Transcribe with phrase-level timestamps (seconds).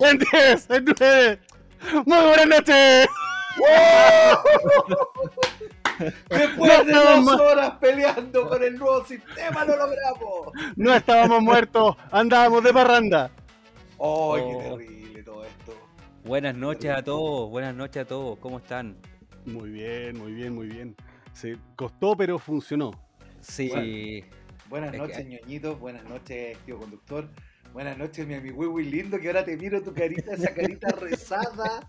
[0.00, 1.38] En 10, en 9.
[2.06, 3.08] Muy buenas noches.
[6.28, 10.52] Después de dos horas peleando con el nuevo sistema, lo logramos.
[10.76, 13.24] No estábamos muertos, andábamos de parranda.
[13.26, 13.36] ¡Ay,
[13.96, 14.34] Oh.
[14.36, 15.72] qué terrible todo esto!
[16.24, 18.96] Buenas noches a todos, buenas noches a todos, ¿cómo están?
[19.46, 20.96] Muy bien, muy bien, muy bien.
[21.32, 22.90] Se costó, pero funcionó.
[23.40, 24.24] Sí,
[24.68, 25.78] Buenas Es noches, que- ñoñitos.
[25.78, 27.28] Buenas noches, tío conductor.
[27.74, 31.88] Buenas noches, mi amigo muy lindo, que ahora te miro tu carita, esa carita rezada.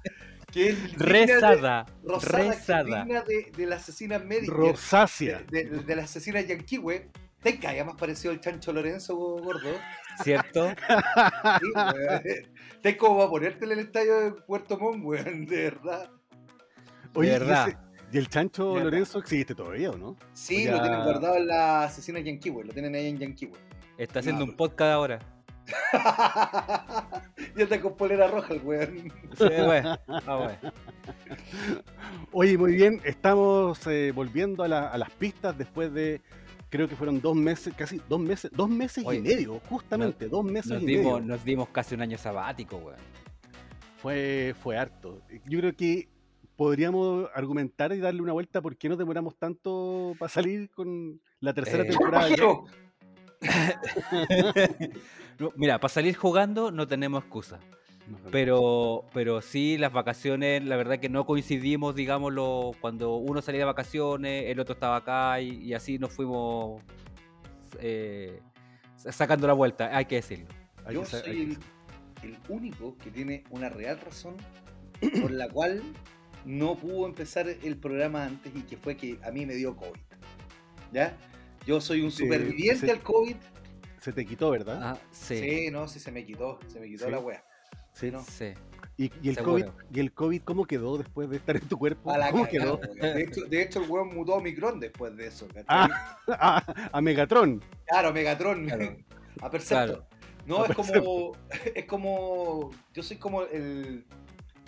[0.52, 3.06] Que es digna de- rezada, rosada, rezada.
[3.06, 4.52] de, de la asesina médica.
[4.54, 5.44] Rosácea.
[5.52, 7.10] De, de- de la asesina Yanquiwe.
[7.42, 9.70] Te cae más parecido al chancho Lorenzo, gordo.
[10.24, 10.74] ¿Cierto?
[11.62, 12.50] Sí.
[12.82, 16.10] Te como va a ponerte en el estadio de Puerto Montt, weón, de verdad.
[17.14, 17.68] Oye, De ¿y, verdad.
[17.70, 17.78] ese-
[18.12, 18.80] ¿y el chancho.
[18.80, 20.18] Lorenzo existe todavía o no?
[20.34, 20.72] Sí, Ya.
[20.72, 23.54] lo tienen guardado en la asesina Yanquiwe, lo tienen ahí en Yanquiwe.
[24.00, 25.20] Está haciendo No, un podcast ahora.
[27.56, 29.12] ya está con polera roja el weón.
[29.38, 29.46] Sí.
[30.26, 30.74] Ah, bueno.
[32.32, 36.22] Oye, muy bien, estamos eh, volviendo a, la- a las pistas después de,
[36.70, 40.44] creo que fueron dos meses, casi dos meses, dos meses Oye, y medio, justamente, dos
[40.44, 41.28] meses Nos y dimos, medio.
[41.36, 43.00] nos dimos casi un año sabático, weón.
[44.02, 45.22] Fue, fue harto.
[45.46, 46.08] Yo creo que
[46.56, 51.54] podríamos argumentar y darle una vuelta por qué nos demoramos tanto para salir con la
[51.54, 52.30] tercera Eh, temporada.
[52.30, 52.36] ya.
[55.40, 57.60] No, Mira, para salir jugando no tenemos excusa.
[58.32, 63.66] Pero, pero sí, las vacaciones, la verdad que no coincidimos, digámoslo, cuando uno salía de
[63.66, 66.84] vacaciones, el otro estaba acá y, y así nos fuimos
[67.80, 68.40] eh,
[68.96, 70.46] sacando la vuelta, hay que decirlo.
[70.86, 74.36] Hay Yo que sa- hay soy que- el, el único que tiene una real razón
[75.20, 75.82] por la cual
[76.46, 80.00] no pudo empezar el programa antes y que fue que a mí me dio COVID.
[80.94, 81.18] ¿Ya?
[81.66, 83.36] Yo soy un superviviente al COVID.
[84.02, 84.80] Se te quitó, ¿verdad?
[84.82, 85.38] Ah, Sí.
[85.40, 87.12] sí, no, sí se me quitó, se me quitó Sí.
[87.12, 87.44] la wea.
[87.94, 88.12] Sí.
[88.12, 88.22] no.
[88.24, 88.54] sí.
[88.98, 89.38] ¿Y, y el.
[89.38, 92.12] COVID, ¿Y el COVID cómo quedó después de estar en tu cuerpo?
[92.12, 93.12] A la ¿Cómo cagada, quedó?
[93.14, 95.48] De hecho, de hecho, el weón mutó a Omicron después de eso.
[95.48, 95.66] ¿cachai?
[95.68, 96.18] Ah.
[96.28, 97.62] a, a Megatron.
[97.88, 98.66] Claro, Megatron.
[98.66, 98.96] Claro.
[99.42, 100.06] A Perceptor.
[100.46, 101.34] No, A es como.
[101.76, 102.72] Es como.
[102.94, 104.06] Yo soy como el.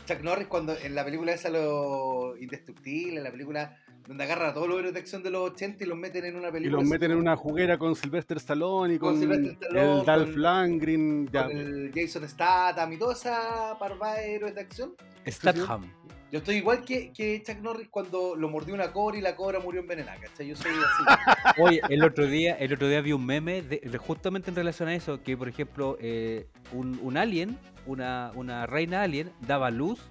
[0.06, 3.78] Chuck Norris cuando en la película esa Lo Indestructible, en la película
[4.08, 6.36] donde agarran a todos los héroes de acción de los 80 y los meten en
[6.38, 6.78] una Y película.
[6.78, 10.32] los así meten en una juguera con Sylvester Stallone y Con con, Stallone, el Dolph
[10.34, 11.28] con- Lundgren.
[11.32, 11.44] Ya.
[11.48, 14.96] Con el Jason Statham y toda esa parva de héroes de acción.
[15.28, 15.92] Statham.
[16.30, 19.60] Yo estoy igual que, que Chuck Norris cuando lo mordió una cobra y la cobra
[19.62, 20.48] murió envenenada, ¿cachai?
[20.48, 21.62] Yo soy así.
[21.62, 24.90] Oye, el otro día, el otro día vi un meme de, de justamente en relación
[24.90, 30.02] a eso, que por ejemplo, eh, un, un alien, una, una reina alien, daba luz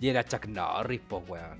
[0.00, 1.58] y era Chuck Norris, pues weón.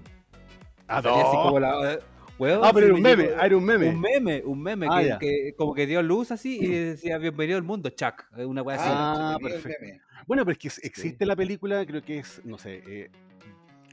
[0.88, 1.42] Ah, así no.
[1.42, 1.98] como la-
[2.38, 3.88] weón, Ah, pero era un me meme, llegó- ah, era un meme.
[3.90, 7.64] Un meme, un meme Ah, que, como que dio luz así y decía bienvenido al
[7.64, 8.24] mundo, Chuck.
[8.36, 8.86] eh, Una weá así.
[8.88, 9.78] Ah, perfecto.
[9.80, 10.00] meme.
[10.26, 13.10] Bueno, pero es que existe la película, creo que es, no sé, eh,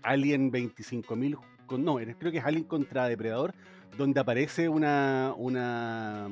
[0.03, 1.37] Alien 25.000,
[1.67, 3.53] con- no, creo que es Alien contra Depredador,
[3.97, 6.29] donde aparece una, una,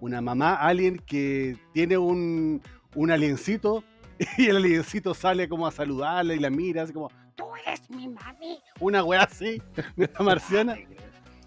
[0.00, 2.62] una mamá alien que tiene un,
[2.94, 3.82] un aliencito
[4.38, 8.08] y el aliencito sale como a saludarla y la mira así como, tú eres mi
[8.08, 8.60] mami.
[8.80, 9.62] Una wea así,
[9.96, 10.76] una marciana.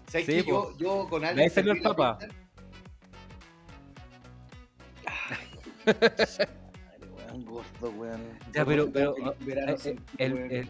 [0.08, 0.76] ¿Sabes Sí, que yo, po.
[0.78, 1.82] yo con alguien ahí salió el
[7.16, 8.20] weón, gordo, weón.
[8.52, 10.68] Ya, pero, pero, feliz eh, eh, el- el-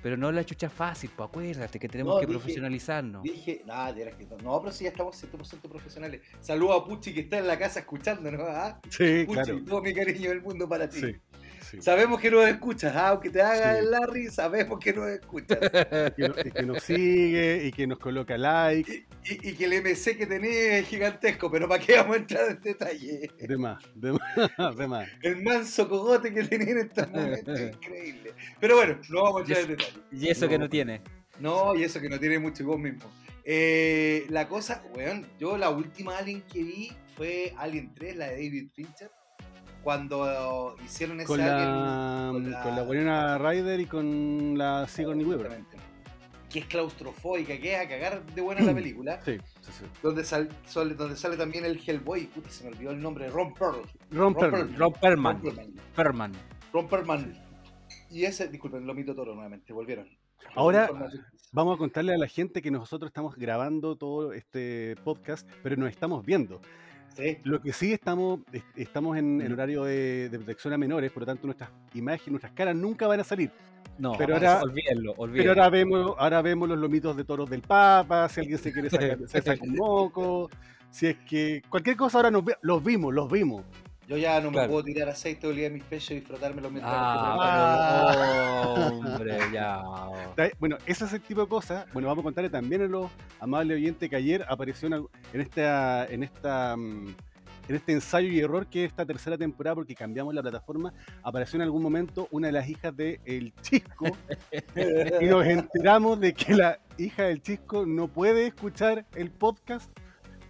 [0.00, 3.22] pero no la chucha fácil, pues acuérdate que tenemos No, que dije- profesionalizarnos.
[3.24, 6.22] Dije, nada, de veras que no, no, pero sí ya estamos 100% profesionales.
[6.40, 8.80] Saludos a Puchi que está en la casa escuchándonos, ¿ah?
[8.90, 9.64] Sí, Puchi, claro.
[9.64, 11.00] todo mi cariño del mundo para ti.
[11.00, 11.16] Sí,
[11.62, 11.80] sí.
[11.82, 13.08] Sabemos que nos escuchas, ¿ah?
[13.08, 13.78] aunque te haga Sí.
[13.80, 15.58] el Larry, sabemos que nos escuchas.
[16.16, 19.06] Que, y que nos sigue y que nos coloca like.
[19.24, 22.50] y, y que el MC que tenés es gigantesco, pero ¿para qué vamos a entrar
[22.50, 23.30] en detalle?
[23.38, 25.08] De más, de más, de más.
[25.22, 28.34] El manso cogote que tenés en estos momentos es increíble.
[28.60, 29.92] Pero bueno, no vamos a entrar en detalle.
[30.12, 31.02] Y eso que no tiene.
[31.40, 33.10] No, y eso que no tiene mucho vos mismo.
[33.44, 38.32] Eh, la cosa, weón, yo la última Alien que vi fue Alien 3, la de
[38.32, 39.10] David Fincher.
[39.88, 42.52] Cuando hicieron ese Con la, Alien.
[42.52, 45.46] con con la, Ryder y con la Sigourney Weaver.
[45.46, 45.78] Exactamente.
[46.50, 49.18] Que es claustrofóbica, que es a cagar de buena la película.
[49.24, 49.84] Sí, sí, sí.
[50.02, 52.26] Donde, sal- sale, donde sale también el Hellboy.
[52.26, 53.30] Puta, se me olvidó el nombre.
[53.30, 53.80] Ron Pearl.
[54.10, 54.76] Ron Ron Perlman.
[54.76, 55.42] Ron Perlman.
[55.42, 55.72] Ron Perlman.
[55.96, 56.32] Perlman.
[56.70, 57.42] Ron Perlman.
[58.10, 60.06] Y ese, disculpen, lo mito toro nuevamente, volvieron.
[60.54, 60.90] Ahora-.
[61.50, 65.88] Vamos a contarle a la gente que nosotros estamos grabando todo este podcast, pero nos
[65.88, 66.60] estamos viendo.
[67.18, 67.36] Sí.
[67.44, 71.26] Lo que sí estamos, es- estamos en, horario de, de protección a menores, por lo
[71.26, 73.50] tanto nuestras imágenes, nuestras caras nunca van a salir.
[73.98, 78.28] No, Pero ahora- olvídenlo, Pero ahora vemos, ahora vemos los lomitos de toros del Papa,
[78.28, 80.48] si alguien se quiere sacar, se saca un moco,
[80.90, 83.64] si es que cualquier cosa ahora nos los vimos, los vimos.
[84.08, 86.94] Yo ya no me puedo tirar aceite de oliva en mis pechos y frotármelo mientras
[86.96, 89.82] Ah, hombre, ya.
[90.58, 91.86] Bueno, ese es el tipo de cosas.
[91.92, 95.02] Bueno, vamos a contarle también a los amables oyentes que ayer apareció una-
[95.32, 97.08] en esta, en esta, mm,
[97.68, 101.56] en este ensayo y error que es esta tercera temporada, porque cambiamos la plataforma, apareció
[101.58, 104.06] en algún momento una de las hijas de El Chisco
[105.20, 109.90] y nos enteramos de que la hija del Chisco no puede escuchar el podcast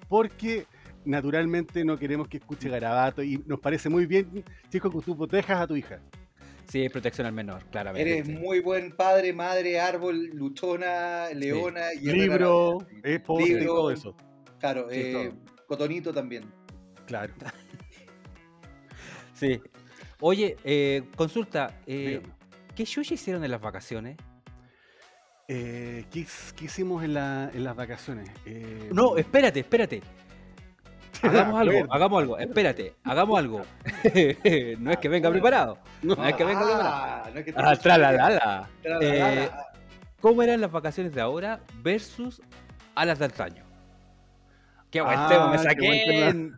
[0.09, 0.67] porque
[1.05, 5.61] naturalmente no queremos que escuche garabato y nos parece muy bien, Chisco, que tú protejas
[5.61, 6.01] a tu hija.
[6.69, 8.11] Sí, es protección al menor, claramente.
[8.13, 8.33] Eres sí.
[8.35, 12.79] muy buen padre, madre, árbol, luchona, leona y herrera Libro,
[13.25, 13.75] post y Libro.
[13.75, 14.17] todo eso.
[14.61, 15.33] Claro, Sí, eh,
[15.67, 16.45] cotonito también.
[17.07, 17.33] Claro.
[19.35, 19.61] Sí.
[20.21, 22.21] Oye, eh, consulta, eh.
[22.75, 24.17] ¿qué chucha hicieron en las vacaciones?
[25.47, 28.29] Eh, ¿qué, qué hicimos en, la- en las vacaciones?
[28.45, 30.03] Eh, No, espérate, espérate.
[31.23, 31.93] Hagamos algo, Acuerdo.
[31.95, 33.63] hagamos algo, espérate, hagamos algo.
[34.79, 35.79] no es que venga preparado.
[36.03, 38.69] No, es que venga Ah, no es que Ah, tralalala.
[38.85, 39.49] Eh.
[40.21, 42.41] ¿Cómo eran las vacaciones de ahora versus
[42.95, 43.65] a las de antaño?
[44.91, 46.51] Qué buen Ah, tema me qué saqué.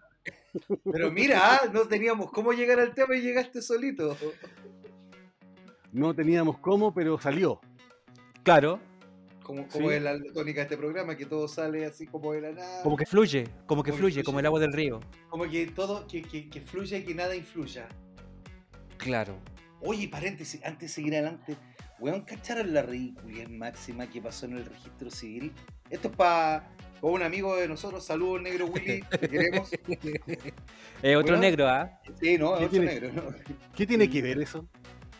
[0.93, 4.17] Pero mira, ah, no teníamos cómo llegar al tema y llegaste solito.
[5.93, 7.61] no teníamos cómo, pero salió.
[8.43, 8.81] Claro,
[9.43, 9.95] Como, como Sí.
[9.97, 12.83] es la tónica de este programa, que todo sale así como de la nada.
[12.83, 14.25] como que fluye, como que Como que fluye, fluye.
[14.25, 15.01] como el agua del río.
[15.29, 17.89] Como que todo, que, que, que fluya y que nada influya.
[18.99, 19.37] Claro.
[19.81, 21.57] Oye, paréntesis, antes de seguir adelante,
[21.99, 25.53] weón, ¿cacharon la ridiculez máxima que pasó en el registro civil?
[25.89, 26.71] Esto es para
[27.01, 29.71] un amigo de nosotros, saludos negro Willy, te queremos.
[31.03, 31.99] Eh, otro negro, ¿ah?
[32.21, 32.87] Sí, no, ¿Qué otro tiene?
[33.01, 33.35] negro, ¿no?
[33.75, 34.69] ¿Qué tiene que ver eso?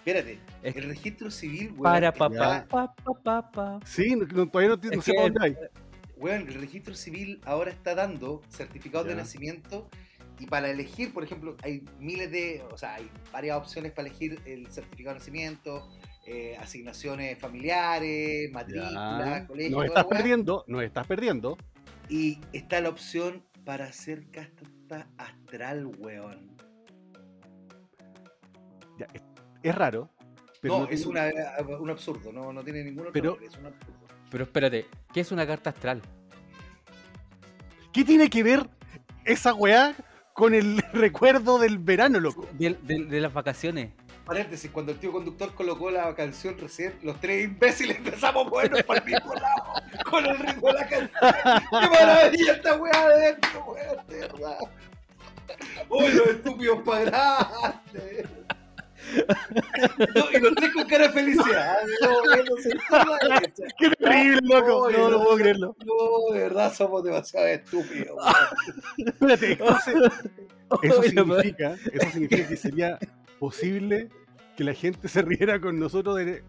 [0.05, 3.81] Espérate, Es- el registro civil, weón, Para papá, pa, pa, pa, pa.
[3.85, 5.57] Sí, no- todavía no, sé para dónde hay.
[6.17, 9.89] Weón, el registro civil ahora está dando certificados de nacimiento
[10.39, 14.41] y para elegir, por ejemplo, hay miles de, o sea, hay varias opciones para elegir
[14.47, 15.87] el certificado de nacimiento,
[16.27, 19.47] eh, asignaciones familiares, matrícula, Ya.
[19.47, 21.59] colegio, Nos estás perdiendo, nos estás perdiendo.
[22.09, 26.57] y está la opción para hacer casta astral, weón.
[28.99, 29.07] Ya,
[29.63, 30.09] es, raro.
[30.61, 31.31] Pero no, no es una,
[31.79, 33.95] un absurdo, no, no tiene ningún otro Pero- nombre, es un absurdo.
[34.31, 36.03] Pero espérate, ¿qué es una carta astral?
[37.93, 38.69] ¿Qué tiene que ver
[39.25, 39.95] esa weá
[40.33, 42.47] con el recuerdo del verano, loco?
[42.53, 43.91] De, de- de las vacaciones.
[44.25, 48.83] Paréntesis, cuando el tío conductor colocó la canción recién, los tres imbéciles empezamos a movernos
[48.85, 49.65] para el mismo lado
[50.09, 51.11] con el ritmo de la canción.
[51.81, 53.33] ¡Qué maravilla esta weá de!
[54.09, 54.59] De verdad.
[55.89, 58.29] ¡Uy, los estúpidos padrantes!
[60.15, 61.77] No, y los tres con cara de felicidad.
[63.79, 64.91] ¡Qué terrible, loco!
[64.91, 65.77] No, no puedo creerlo.
[65.85, 68.17] No, de verdad somos demasiado estúpidos.
[68.99, 69.95] Espérate, entonces,
[70.83, 72.99] eso significa, eso significa que sería
[73.39, 74.09] posible
[74.57, 76.43] que la gente se riera con nosotros de-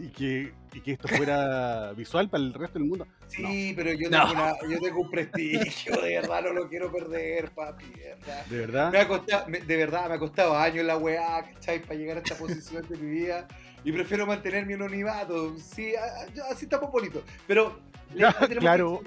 [0.00, 3.06] y, que, y que esto fuera visual para el resto del mundo.
[3.28, 4.18] Sí, pero yo No.
[4.28, 8.46] tengo, una- yo tengo un prestigio, de verdad no lo quiero perder, papi, de verdad.
[8.46, 8.92] De verdad.
[8.92, 11.82] Me ha costado, me- de verdad, me ha costado años la weá, ¿cachai?
[11.82, 13.46] Para llegar a esta posición de mi vida.
[13.84, 15.56] Y prefiero mantener mi anonimato.
[15.58, 17.22] Sí, a- a- yo- así estamos bonitos.
[17.46, 17.78] Pero.
[18.12, 19.00] Ya, claro.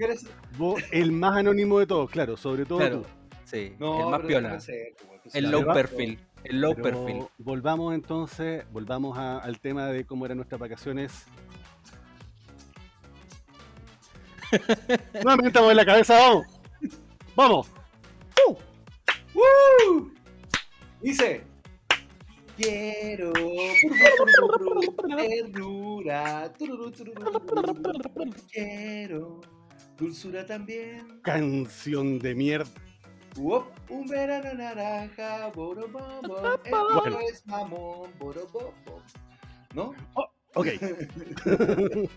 [0.58, 3.02] Vos, el más anónimo de todos, claro, sobre todo Claro.
[3.02, 3.08] tú.
[3.44, 4.60] Sí, No, el más piola.
[4.62, 6.20] ser, pues, El low perfil.
[6.44, 7.26] El low Pero perfil.
[7.38, 11.26] Volvamos entonces, volvamos a- al tema de cómo eran nuestras vacaciones.
[15.14, 16.48] Nuevamente estamos en la cabeza, vamos.
[17.36, 17.68] Vamos.
[19.34, 20.12] ¡Woo!
[21.02, 21.44] Dice.
[22.56, 23.34] Quiero
[25.18, 26.54] ternura,
[28.52, 29.42] quiero
[29.98, 31.20] dulzura también.
[31.24, 32.70] Canción de mierda.
[33.38, 36.56] Uop, un verano naranja, borobombo, Bueno.
[36.64, 39.02] esto es mamón, borobombo.
[39.74, 39.94] ¿No?
[40.54, 40.68] Ok.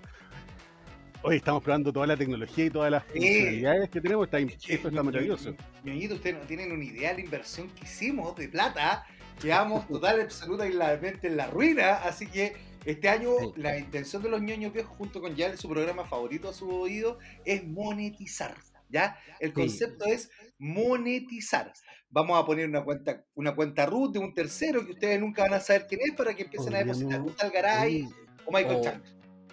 [1.22, 4.26] Hoy estamos probando toda la tecnología y todas las funcionalidades que tenemos.
[4.26, 5.54] Está, esto está mi- maravilloso.
[5.82, 9.04] Ñoñito, ustedes no tienen una idea de la inversión que hicimos de plata.
[9.40, 11.94] Quedamos total, absoluta y claramente en la ruina.
[11.96, 12.54] Así que
[12.84, 13.52] este año Sí.
[13.56, 17.18] la intención de los ñoños viejos, junto con ya su programa favorito a su oído,
[17.44, 18.54] es monetizar.
[18.88, 19.16] ¿Ya?
[19.40, 19.54] El Sí.
[19.54, 21.72] concepto es monetizar.
[22.08, 25.54] Vamos a poner una cuenta, una cuenta root de un tercero que ustedes nunca van
[25.54, 27.20] a saber quién es para que empiecen a Podríamos- depositar.
[27.22, 28.08] Un tal Garay Oye,
[28.46, 29.02] o Michael o- Chang.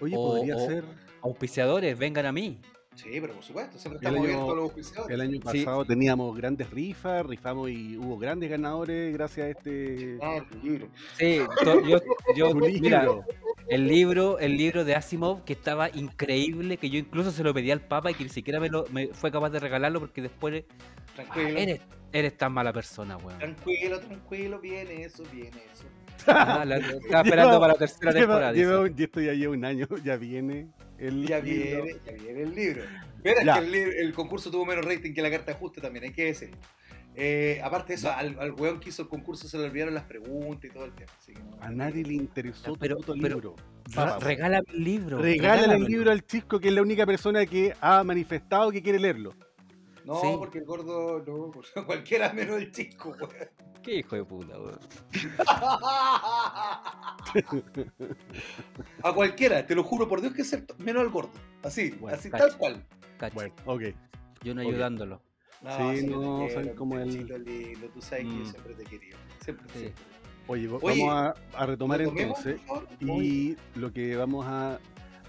[0.01, 0.83] Oye, O- podría o- ser.
[1.21, 2.59] Auspiciadores, vengan a mí.
[2.95, 5.13] Sí, pero por supuesto, siempre estamos año- abiertos a los auspiciadores.
[5.15, 5.39] El año Sí.
[5.39, 10.19] pasado teníamos grandes rifas, rifamos y hubo grandes ganadores gracias a este.
[10.21, 10.89] Ah, libro.
[11.17, 11.99] Sí, yo,
[12.35, 13.25] yo- mira, libro.
[13.67, 17.71] El libro, el libro de Asimov que estaba increíble, que yo incluso se lo pedí
[17.71, 20.63] al Papa y que ni siquiera me, lo, me fue capaz de regalarlo porque después
[21.17, 21.79] ah, eres,
[22.11, 23.39] eres tan mala persona, weón.
[23.39, 25.85] Tranquilo, tranquilo, viene eso, viene eso.
[26.27, 28.53] Ah, la- estaba esperando para la tercera Lleva- temporada.
[28.53, 30.67] lleva un- y esto ya lleva un año, ya viene
[30.97, 31.83] el Ya libro.
[31.83, 32.83] viene, ya viene el libro.
[33.23, 33.53] Pero es Ya.
[33.59, 36.25] que el, el concurso tuvo menos rating que la carta de ajuste también, hay que
[36.25, 36.57] decirlo.
[37.15, 40.05] Eh, aparte de eso, al, al weón que hizo el concurso se le olvidaron las
[40.05, 41.11] preguntas y todo el tema.
[41.19, 43.55] así que no- A nadie le interesó tu Pero- pero- libro.
[44.19, 45.17] Regálame el libro.
[45.19, 45.87] Regálale el regálamelo.
[45.87, 49.33] libro al Chisco, que es la única persona que ha manifestado que quiere leerlo.
[50.05, 50.27] No, Sí.
[50.37, 51.51] porque el gordo, no,
[51.85, 53.29] cualquiera menos el chico, weón.
[53.83, 54.79] Qué hijo de puta, weón.
[59.03, 61.31] A cualquiera, te lo juro por Dios que es cierto, menos al gordo.
[61.63, 62.47] Así, Bueno, así cacho.
[62.47, 62.85] tal cual.
[63.17, 63.35] Cacho.
[63.35, 63.81] Bueno, ok.
[64.43, 65.21] Yo no ayudándolo.
[65.63, 67.09] Sí, no, son como el-
[67.45, 68.45] lindo, tú sabes que yo Mm.
[68.45, 69.17] siempre te he querido.
[69.43, 69.79] Siempre, Sí.
[69.79, 70.03] siempre.
[70.47, 72.61] Oye, vamos a, a retomar ¿Retomemos, entonces.
[72.99, 74.77] Y lo que vamos a,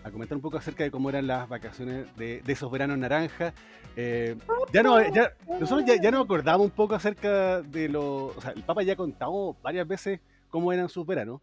[0.03, 3.55] a comentar un poco acerca de cómo eran las vacaciones de, de esos veranos naranja.
[3.97, 4.37] Eh,
[4.73, 8.27] ya no, ya, nosotros ya, ya nos acordamos un poco acerca de lo.
[8.27, 11.41] O sea, el Papa ya ha contado varias veces cómo eran sus veranos.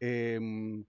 [0.00, 0.82] Eh,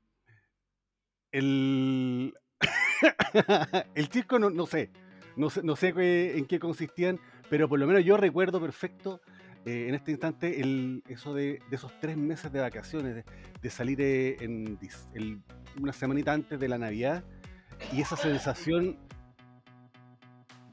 [1.31, 2.33] el.
[3.95, 4.89] el chico no, no sé.
[5.35, 7.19] No sé, no sé en qué consistían,
[7.53, 9.21] pero por lo menos yo recuerdo perfecto
[9.63, 13.23] eh, en este instante el, eso de, de esos tres meses de vacaciones, de,
[13.61, 14.79] de salir eh, en,
[15.13, 15.39] el-
[15.79, 17.23] una semanita antes de la Navidad
[17.91, 18.97] y esa sensación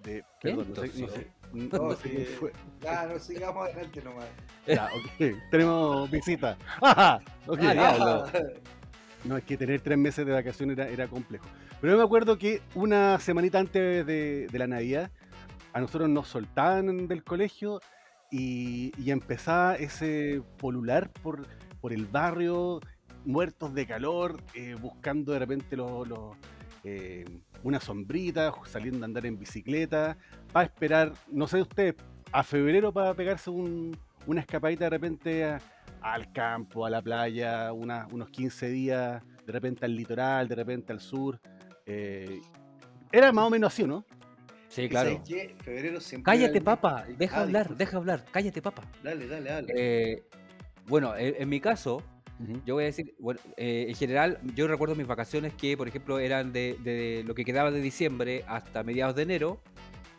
[0.03, 0.25] de...
[0.41, 0.55] ¿Qué?
[0.55, 2.53] Perdón, no sé, no sé, No, sí, quién fue.
[2.81, 4.25] Ya, no sigamos adelante nomás.
[4.67, 6.57] Ya, ok, tenemos visita.
[6.81, 7.21] ¡Ajá!
[7.47, 7.61] Ok.
[7.77, 8.25] Ah.
[9.25, 11.45] No, es que tener tres meses de vacaciones era, era complejo.
[11.79, 15.11] Pero yo me acuerdo que una semanita antes de, de la Navidad,
[15.73, 17.81] a nosotros nos soltaban del colegio
[18.31, 21.47] y, empezaba ese polular por,
[21.81, 22.81] por el barrio,
[23.25, 26.37] muertos de calor, eh, buscando de repente los, los,
[26.85, 27.25] eh,
[27.63, 30.17] una sombrita, saliendo a andar en bicicleta,
[30.53, 31.97] para esperar, no sé ustedes,
[32.33, 33.97] a febrero para pegarse un-
[34.27, 35.59] una escapadita de repente
[36.01, 41.01] al campo, a la playa, unos 15 días, de repente al litoral, de repente al
[41.01, 41.39] sur.
[41.87, 42.41] eh,
[43.11, 44.05] era más o menos así, ¿no?
[44.71, 45.11] Sí, ¿Y claro.
[45.11, 45.55] sabes qué?
[45.65, 46.33] Febrero siempre.
[46.33, 47.05] Cállate, el- papa.
[47.19, 47.85] Deja Ah, hablar, disculpa.
[47.85, 48.25] deja hablar.
[48.31, 48.83] Cállate, papa.
[49.03, 49.73] Dale, dale, dale.
[49.77, 50.23] Eh,
[50.87, 52.03] bueno, en, en mi caso,
[52.65, 56.21] yo voy a decir, bueno, eh, en general, yo recuerdo mis vacaciones que, por ejemplo,
[56.21, 59.61] eran de, de lo que quedaba de diciembre hasta mediados de enero,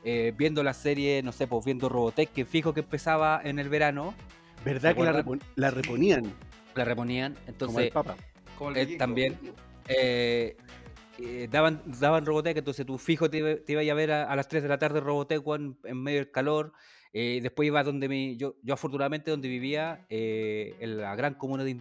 [0.04, 3.70] eh, viendo la serie, no sé, pues viendo Robotech, que fijo que empezaba en el
[3.70, 4.14] verano,
[4.66, 5.40] ¿Verdad ¿Se que la, acuerdan?
[5.40, 6.34] repon- la reponían?
[6.76, 7.34] la reponían.
[7.34, 8.16] como el Entonces, Papa.
[8.58, 9.00] Como el eh, vikingo.
[9.00, 9.40] también.
[9.88, 10.56] eh,
[11.20, 14.36] eh, daban, daban Robotech, entonces tú fijo te, iba- te ibas a ver a, a
[14.36, 16.74] las 3 de la tarde Robotech weón, en medio del calor.
[17.14, 21.64] eh, después iba donde mi, yo, yo afortunadamente donde vivía, eh, en la gran comuna
[21.64, 21.72] de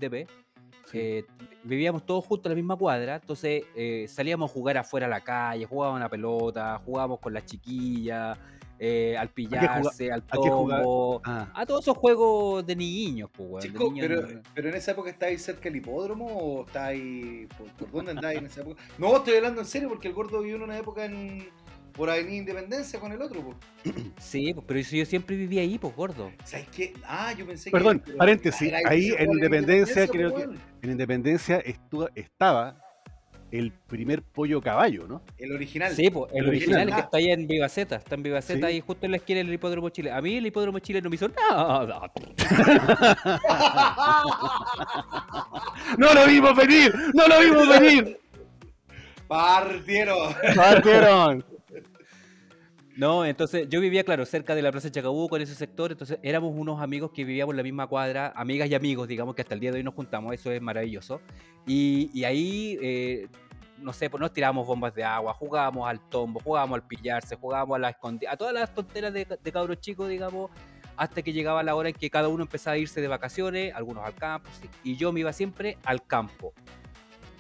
[0.87, 0.99] Sí.
[0.99, 1.25] eh,
[1.63, 3.63] vivíamos todos juntos en la misma cuadra, entonces
[4.09, 8.37] salíamos a jugar afuera a la calle, jugábamos a la pelota, jugábamos con las chiquillas,
[8.83, 13.69] eh, al pillarse, al tombo, Ah, a todos esos juegos de niños, pues, weón, de
[13.69, 17.47] Chico, niños pero, no- pero en esa época estáis cerca del hipódromo o estáis.
[17.59, 18.83] ¿Por, por dónde andáis en esa época?
[18.97, 21.47] No, estoy hablando en serio porque el gordo vivió en una época en,
[21.93, 23.43] por Avenida Independencia con el otro.
[23.43, 23.95] pues.
[24.19, 26.31] Sí, pues, pero si yo siempre vivía ahí, pues gordo.
[26.45, 26.95] ¿Sabes qué?
[27.05, 28.07] Ah, yo pensé Perdón, que.
[28.07, 32.81] pero- paréntesis, ahí en Independencia creo que- pues, en Independencia estu- estaba
[33.53, 35.23] el primer pollo caballo, ¿no?
[35.39, 35.93] El original.
[35.95, 36.89] Sí, pues, el El original, original.
[36.89, 38.75] el que está ahí en Vivaceta, está en Vivaceta Sí.
[38.75, 40.11] ahí justo en la esquina del Hipódromo Chile.
[40.13, 42.11] A mí el Hipódromo Chile no me hizo nada.
[45.99, 46.95] ¡No lo vimos venir!
[47.15, 48.21] ¡No lo vimos venir!
[49.29, 50.35] Partieron.
[50.57, 51.45] ¡Partieron!
[53.01, 56.53] No, entonces yo vivía, claro, cerca de la Plaza Chacabuco, en ese sector, entonces éramos
[56.55, 59.61] unos amigos que vivíamos en la misma cuadra, amigas y amigos, digamos que hasta el
[59.61, 61.23] día de hoy nos juntamos, eso es maravilloso.
[61.67, 63.29] Y, y ahí, eh,
[63.79, 67.77] no sé, pues nos tirábamos bombas de agua, jugábamos al tombo, jugábamos al pillarse, jugábamos
[67.77, 70.51] a la escondida, a todas las tonteras de, de cabros chicos, digamos,
[70.99, 74.05] hasta que llegaba la hora en que cada uno empezaba a irse de vacaciones, algunos
[74.05, 76.53] al campo, sí, y yo me iba siempre al campo.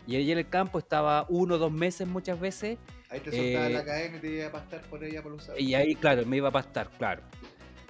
[0.06, 2.78] Y ahí en el campo estaba uno o dos meses muchas veces,
[3.10, 5.50] Ahí te soltaba Eh, la cadena y te iba a pastar por ella por los
[5.58, 7.22] y ahí, claro, me iba a pastar, claro.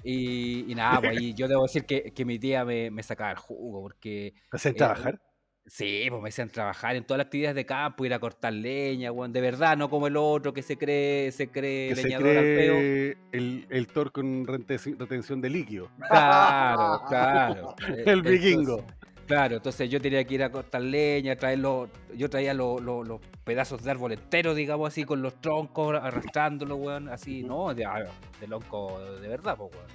[0.02, 3.30] Y, y nada, pues ahí yo debo decir que, que mi tía me, me sacaba
[3.32, 5.20] el jugo, porque ¿Te hacen Eh, trabajar?
[5.66, 9.12] sí, pues me hacían trabajar en todas las actividades de campo, ir a cortar leña,
[9.12, 12.28] weón, de verdad, no como el otro que se cree, se cree Que se leñador
[12.28, 12.74] al peo.
[12.76, 15.90] cree el, el Thor con retención de líquido.
[16.08, 17.74] Claro, claro.
[18.06, 18.78] El vikingo.
[18.78, 18.99] entonces-
[19.30, 23.06] claro, entonces yo tenía que ir a cortar leña, traer los, yo traía los, los-
[23.08, 27.42] los pedazos de árbol enteros, digamos así, con los troncos, arrastrándolos, weón, así.
[27.42, 27.72] ¿no?
[27.74, 28.04] De, ah,
[28.40, 29.86] de lonco de verdad, pues, weón.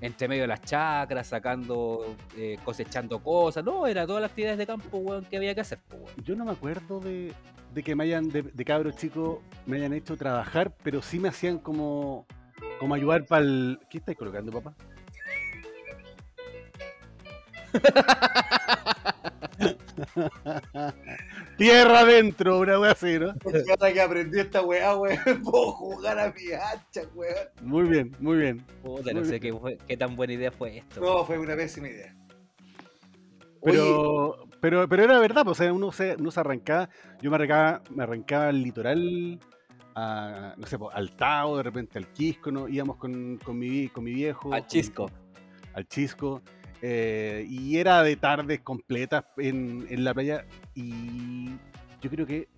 [0.00, 3.64] entre medio de las chacras, sacando, eh, cosechando cosas.
[3.64, 6.16] No, era todas las actividades de campo, weón, que había que hacer, po, weón.
[6.24, 7.32] Yo no me acuerdo de,
[7.72, 11.28] de que me hayan, de, de cabros chicos, me hayan hecho trabajar, pero sí me
[11.28, 12.26] hacían como,
[12.80, 13.78] como ayudar para el...
[13.88, 14.74] ¿Qué estáis colocando, papá?
[21.56, 23.34] Tierra adentro, una wea así, ¿no?
[23.36, 27.34] Porque ahora que aprendí esta weá, weón, puedo jugar a mi hacha, weón.
[27.62, 28.64] Muy bien, muy bien.
[28.82, 31.00] Puta, no Muy sé qué, tan buena idea fue esto.
[31.00, 32.14] No, fue una pésima idea.
[33.60, 36.88] Oye, Pero, pero, pero era verdad, pues, o sea, uno se, uno se arrancaba,
[37.20, 39.38] yo me arrancaba, me arrancaba al litoral,
[39.94, 42.66] a, no sé, pues, al Tao, de repente al Quisco, ¿no?
[42.66, 44.52] íbamos con, con, mi, con mi viejo.
[44.52, 45.10] Al con- Chisco.
[45.74, 46.42] al Chisco.
[46.82, 50.44] Eh, y era de tardes completas en, en la playa.
[50.74, 51.48] Y
[52.02, 52.48] yo creo que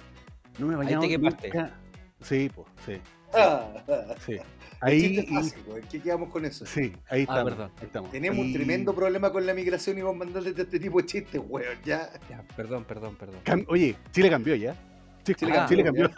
[0.58, 1.48] no me Ahí bañaba quemaste.
[1.52, 1.74] nunca.
[2.20, 2.96] Sí, pues, sí,
[3.34, 3.68] ah,
[4.26, 4.38] sí.
[4.80, 5.82] ahí, y-.
[5.90, 6.64] ¿Qué quedamos con eso?
[6.64, 7.44] sí, ahí Ah, estamos.
[7.52, 7.70] perdón.
[7.78, 8.10] ahí estamos.
[8.10, 11.76] Tenemos un tremendo problema con la migración y vamos mandándole este tipo de chistes, weón.
[11.84, 12.08] Ya.
[12.30, 13.40] Ya, perdón, perdón, perdón.
[13.44, 14.74] Cam- Oye, Chile cambió ya.
[15.22, 16.10] Chile, Chile Ah, Chile cambió,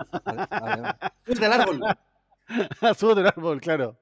[1.25, 1.81] Súbete al árbol.
[2.99, 3.99] Súbete al árbol, claro.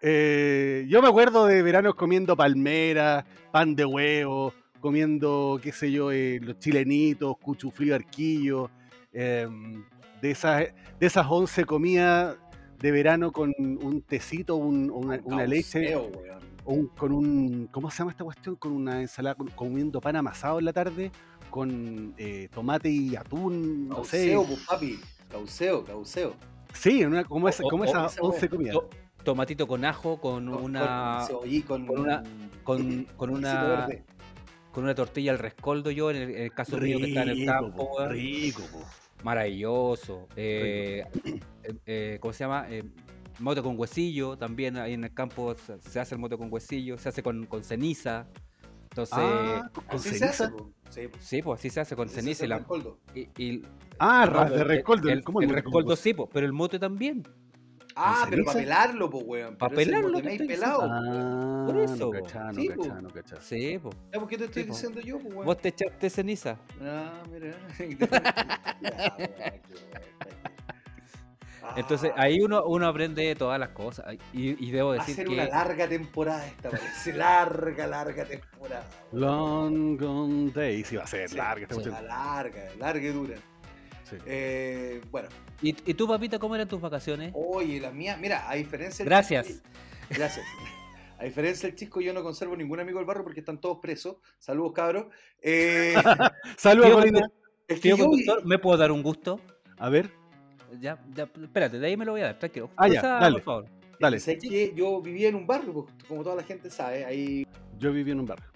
[0.00, 6.10] Eh, yo me acuerdo de veranos comiendo palmeras, pan de huevo, comiendo, qué sé yo,
[6.10, 8.70] eh, los chilenitos, cuchuflí arquillo,
[9.12, 9.84] em,
[10.20, 10.60] de, esas,
[10.98, 12.36] de esas 11 comidas
[12.78, 15.96] de verano con un tecito, un- una, una leche,
[16.64, 18.56] un- con un, ¿cómo se llama esta cuestión?
[18.56, 21.12] Con una ensalada, con- comiendo pan amasado en la tarde,
[21.50, 24.32] con eh, tomate y atún, no sé.
[24.32, 25.00] Cauceo, pues, papi.
[25.30, 26.34] Cauceo, cauceo.
[26.72, 28.48] Sí, una, como, esa, como o- esas esa 11 wea.
[28.50, 28.76] comidas.
[29.24, 32.22] To- tomatito con ajo, con Con- una, Con, con, con una-
[32.64, 33.88] con- una-
[34.72, 37.28] con una tortilla al rescoldo yo, en el, en el caso mío que está en
[37.30, 38.82] el campo, po, rico, po.
[39.22, 40.28] maravilloso.
[40.36, 41.40] Eh, eh,
[41.86, 42.66] eh, ¿Cómo se llama?
[42.70, 42.82] Eh,
[43.38, 46.96] mote con huesillo, también ahí en el campo se, se hace el mote con huesillo,
[46.98, 48.26] se hace con, con ceniza.
[48.84, 50.44] Entonces, Ah, con Así se ceniza.
[50.46, 50.70] hace, po.
[50.90, 51.24] Sí, pues.
[51.24, 52.64] sí, así se hace con se ceniza hace y la...
[53.14, 53.62] y- y-
[53.98, 55.08] Ah, no, de el- rescoldo.
[55.10, 57.22] El, ¿cómo el rescoldo sí, po, pero el mote también.
[57.96, 59.56] Ah, pero para pelarlo, pues, weón.
[59.56, 60.78] Pa' Pero ese pelarlo, lo te tenéis pelado.
[60.80, 60.86] po.
[60.90, 62.12] Ah, Por eso, no po.
[62.12, 63.00] cachá, no Sí, cachá, po.
[63.02, 63.36] no cachá.
[63.40, 63.96] Sí, pues.
[64.12, 64.74] Ya, ¿por qué te estoy Sí, po.
[64.74, 65.46] diciendo yo, pues, weón?
[65.46, 66.56] Vos te echaste ceniza.
[66.82, 67.54] Ah, mira.
[68.82, 69.12] Ya,
[71.70, 71.76] weón.
[71.76, 74.14] Entonces Ah, ahí uno, uno aprende todas las cosas.
[74.32, 77.12] Y, y debo Va a decir ser que una larga temporada esta, parece.
[77.16, 78.84] Larga, larga temporada.
[79.12, 80.88] Long Gone Days.
[80.88, 83.36] Sí, va a ser Sí, larga esta larga, larga y dura.
[84.04, 84.16] Sí.
[84.26, 85.28] Eh, bueno,
[85.62, 87.32] ¿Y, ¿Y tú, papita, cómo eran tus vacaciones?
[87.34, 89.46] oye, la mía, mira, a diferencia del Gracias.
[89.48, 89.62] Chisco-
[90.10, 90.46] gracias.
[91.18, 94.16] A diferencia del chico, yo no conservo ningún amigo del barrio porque están todos presos.
[94.40, 95.06] Saludos, cabros.
[95.40, 95.94] Eh,
[96.56, 97.04] Saludos,
[97.68, 99.38] es que Tío yo, conductor, ¿me puedo dar un gusto?
[99.78, 100.10] A ver,
[100.80, 102.70] Ya, ya, espérate, de ahí me lo voy a dar, tranquilo.
[102.76, 103.34] Ah, ya, dale.
[103.34, 103.66] por favor.
[104.00, 104.18] dale.
[104.18, 107.46] sé que yo vivía en un barrio, pues, como toda la gente sabe, ahí
[107.78, 108.46] Yo viví en un barrio.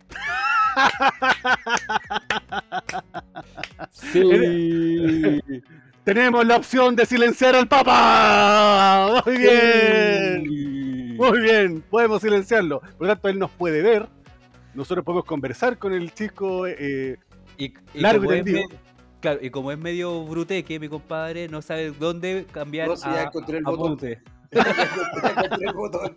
[3.90, 5.40] Sí.
[6.04, 9.22] Tenemos la opción de silenciar al Papa.
[9.26, 11.16] Muy bien.
[11.16, 11.82] Muy bien.
[11.90, 12.80] Podemos silenciarlo.
[12.80, 14.08] Por lo tanto, él nos puede ver.
[14.74, 16.66] Nosotros podemos conversar con el chico.
[16.66, 17.16] eh,
[17.58, 18.68] Y, y Largo y como es tendido.
[18.68, 18.76] me-
[19.20, 23.22] claro, y como es medio bruteque, mi compadre no sabe dónde cambiar No, ya a,
[23.24, 23.90] encontré el a botón.
[23.92, 24.22] mute.
[24.52, 26.16] encontré el botón.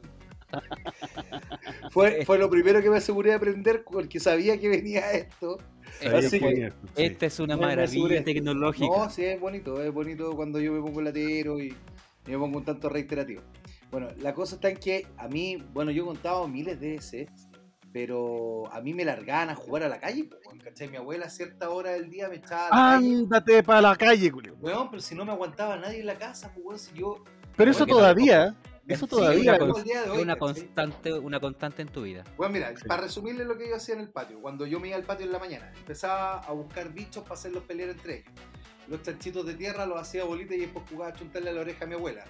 [1.91, 5.57] Fue, fue lo primero que me aseguré de aprender porque sabía que venía esto.
[5.99, 7.03] sabía Así que esto, sí.
[7.03, 8.85] Esta es una me maravilla tecnológica.
[8.85, 11.75] No, sí, es bonito, es bonito cuando yo me pongo latero y,
[12.27, 13.41] y me pongo un tanto reiterativo.
[13.91, 17.27] Bueno, la cosa está en que a mí, bueno, yo he contado miles de veces,
[17.91, 20.29] pero a mí me largaban a jugar a la calle,
[20.63, 20.89] ¿cachai?
[20.89, 23.15] Mi abuela a cierta hora del día me echaba a la calle.
[23.15, 24.55] Ándate para la calle, Julio.
[24.59, 27.23] Weón, pero si no me aguantaba nadie en la casa, pues, weón, si yo...
[27.55, 28.55] Pero eso todavía,
[28.93, 29.55] eso Sí, todavía.
[29.61, 30.37] una, es hoy, una ¿cachai?
[30.39, 32.23] constante, una constante en tu vida.
[32.37, 32.83] Bueno, mira, Sí.
[32.87, 35.25] para resumirle lo que yo hacía en el patio, cuando yo me iba al patio
[35.25, 38.33] en la mañana, empezaba a buscar bichos para hacerlos pelear entre ellos.
[38.87, 41.85] Los chanchitos de tierra los hacía bolita y después jugaba a chuntarle a la oreja
[41.85, 42.23] a mi abuela.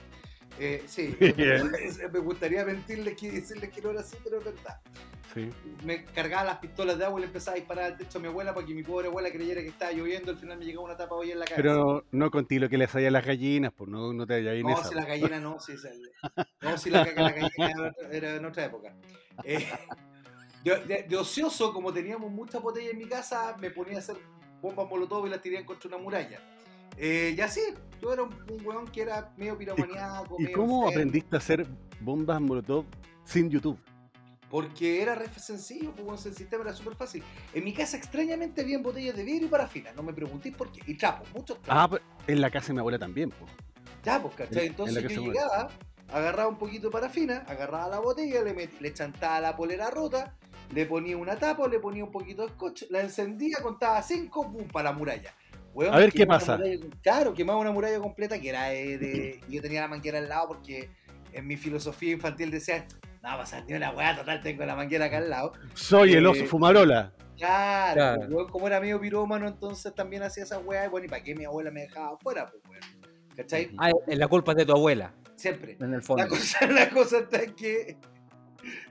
[0.60, 1.16] Eh, sí,
[2.12, 4.82] me gustaría mentirles que decirles que no era así, pero es verdad.
[5.34, 5.50] Sí.
[5.86, 8.28] Me cargaba las pistolas de agua y le empezaba a disparar al techo a mi
[8.28, 10.32] abuela para que mi pobre abuela creyera que estaba lloviendo.
[10.32, 11.62] Al final me llegaba una tapa hoy en la cabeza.
[11.62, 14.64] Pero no contigo que les haya a las gallinas, pues no, no te vayas en
[14.64, 14.90] No, esa.
[14.90, 15.90] si la gallina no, si, esa-
[16.62, 18.94] no, si la, la gallina era, era en otra época.
[19.44, 19.66] Eh,
[20.64, 24.18] de, de- de ocioso, como teníamos mucha botella en mi casa, me ponía a hacer
[24.62, 26.42] bombas molotov y las tiré contra una muralla.
[27.00, 27.62] Eh, y así,
[28.02, 30.36] yo era un, un weón que era medio piromaniaco.
[30.38, 31.66] ¿Y medio cómo aprendiste a hacer
[32.02, 32.86] bombas molotov
[33.24, 33.80] sin YouTube?
[34.50, 37.24] Porque era re sencillo, pues, el sistema era súper fácil.
[37.54, 40.82] En mi casa extrañamente habían botellas de vidrio y parafina, no me preguntéis por qué.
[40.88, 41.84] Y trapos, muchos trapos.
[41.84, 43.52] Ah, pues, en la casa de mi abuela también, pues.
[44.04, 44.66] Ya, pues, ¿cachai?
[44.66, 45.70] En Entonces yo llegaba
[46.12, 50.36] agarraba un poquito de parafina, agarraba la botella, le, met- le chantaba la polera rota,
[50.74, 54.68] le ponía una tapa, le ponía un poquito de scotch, la encendía, contaba cinco, pum,
[54.68, 55.36] para la muralla.
[55.80, 56.58] Weón, A ver qué pasa.
[56.58, 60.28] muralla- claro, quemaba una muralla completa que era de, de- Yo tenía la manguera al
[60.28, 60.90] lado porque
[61.32, 62.86] en mi filosofía infantil decía,
[63.22, 65.54] no va a pasar ni una weá, total, tengo la manguera acá al lado.
[65.74, 67.14] Soy el Eh, oso fumarola.
[67.38, 68.18] Claro, Claro.
[68.20, 71.24] pues, weón, como era medio pirómano, entonces también hacía esa weá, y bueno, ¿y para
[71.24, 72.48] qué mi abuela me dejaba afuera?
[72.52, 72.82] Pues, weón?
[73.38, 73.72] ¿Cachai?
[73.78, 75.78] Ah, la culpa es de tu abuela, Siempre.
[75.80, 76.28] en el La fondo.
[76.28, 77.98] cosa, la cosa está en que.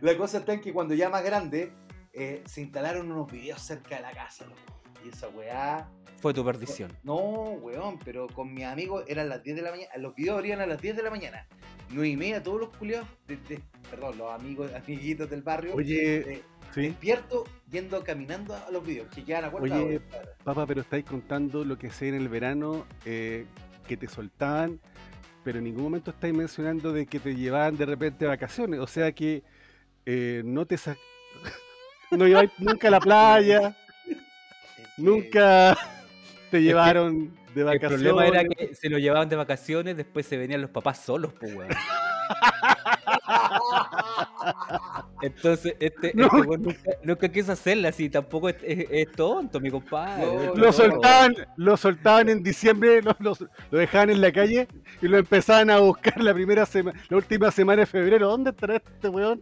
[0.00, 1.70] La cosa está en que cuando ya más grande
[2.14, 4.77] eh, se instalaron unos videos cerca de la casa, loco.
[5.04, 5.88] Y esa weá.
[6.20, 6.90] Fue tu perdición.
[7.04, 9.90] No, weón, pero con mis amigos eran las 10 de la mañana.
[9.98, 11.46] Los videos abrían a las 10 de la mañana.
[11.90, 16.42] 9 y media, todos los culiados, de- de- perdón, los amigos, amiguitos del barrio, Oye,
[16.74, 16.80] sí.
[16.82, 20.22] despierto, yendo caminando a los videos, que quedan a cuenta Oye, hora.
[20.44, 23.46] Papá, pero estáis contando lo que sé en el verano, eh,
[23.86, 24.80] que te soltaban,
[25.44, 28.80] pero en ningún momento estáis mencionando de que te llevaban de repente a vacaciones.
[28.80, 29.44] O sea que
[30.04, 30.96] eh, no te sa-
[32.10, 33.76] no lleváis nunca a la playa,
[34.98, 35.76] nunca
[36.50, 38.00] te llevaron de El vacaciones.
[38.12, 41.54] problema era que se lo llevaban de vacaciones, después se venían los papás solos, pues,
[41.54, 41.70] weón.
[45.22, 46.26] Entonces, este, No.
[46.26, 50.24] este weón nunca, nunca quiso hacerla así, tampoco es, es- es tonto, mi compadre.
[50.26, 53.36] No, es no, Lo soltaban, lo soltaban en diciembre, lo, lo-
[53.70, 54.68] lo dejaban en la calle
[55.02, 58.28] y lo empezaban a buscar la primera semana, la última semana de febrero.
[58.28, 59.40] ¿Dónde estará este weón?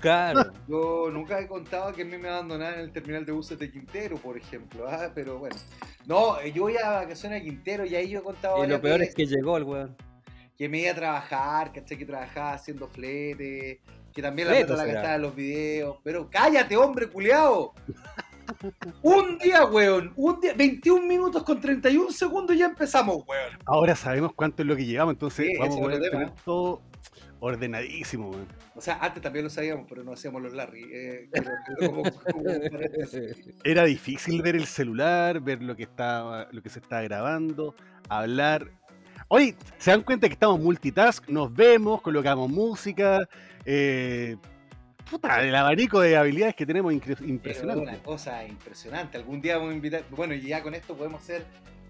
[0.00, 0.52] Claro.
[0.68, 3.70] Yo nunca he contado que a mí me abandonaron en el terminal de buses de
[3.70, 4.86] Quintero, por ejemplo.
[4.88, 5.56] ah, Pero bueno.
[6.06, 8.80] No, eh, yo voy a vacaciones a Quintero y ahí yo he contado Y lo
[8.80, 9.96] peor es que llegó el weón.
[10.56, 11.96] que me iba a trabajar, ¿cachai?
[11.98, 13.80] Que trabajaba haciendo flete,
[14.12, 15.96] que también la plata la gastaba en los videos.
[16.04, 17.72] Pero cállate, hombre, culiao.
[19.02, 20.12] un día, weón.
[20.16, 23.58] Un día, 21 minutos con 31 segundos y ya empezamos, weón.
[23.64, 26.82] Ahora sabemos cuánto es lo que llevamos, entonces Sí, vamos a poder tener todo
[27.40, 28.46] ordenadísimo, weón.
[28.74, 30.84] O sea, antes también lo sabíamos, pero no hacíamos los Larry.
[30.92, 32.44] eh, pero- pero como- como.
[33.64, 37.74] Era difícil ver el celular, ver lo que estaba, lo que se estaba grabando,
[38.08, 38.70] hablar.
[39.28, 41.28] Oye, ¿se dan cuenta que estamos multitask?
[41.28, 43.28] Nos vemos, colocamos música.
[43.64, 44.36] eh,
[45.10, 47.82] puta, el abanico de habilidades que tenemos impresionante.
[47.82, 49.18] una cosa impresionante.
[49.18, 50.02] Algún día vamos a invitar.
[50.10, 51.44] Bueno, y ya con esto podemos hacer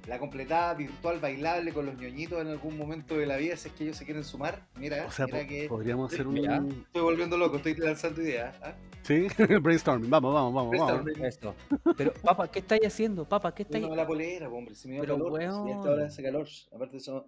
[0.07, 3.75] la completada virtual bailable con los ñoñitos en algún momento de la vida, si es
[3.75, 4.67] que ellos se quieren sumar.
[4.77, 6.59] Mira, O sea, mira po- que podríamos hacer Mira.
[6.61, 6.71] un.
[6.87, 8.55] estoy volviendo loco, estoy lanzando ideas.
[8.63, 8.75] ¿ah?
[9.03, 9.27] Sí,
[9.63, 10.11] brainstorming.
[10.11, 10.79] Vamos, vamos, vamos.
[10.79, 11.05] vamos.
[11.05, 11.25] Brainstorming.
[11.25, 11.55] Eso.
[11.97, 13.29] Pero, papá, ¿qué estáis haciendo?
[13.29, 15.69] Papá, ¿qué estáis Uno la polera, po, hombre, si me dio Pero, calor, si weón.
[15.69, 16.49] a esta hora hace calor.
[16.73, 17.27] Aparte de eso,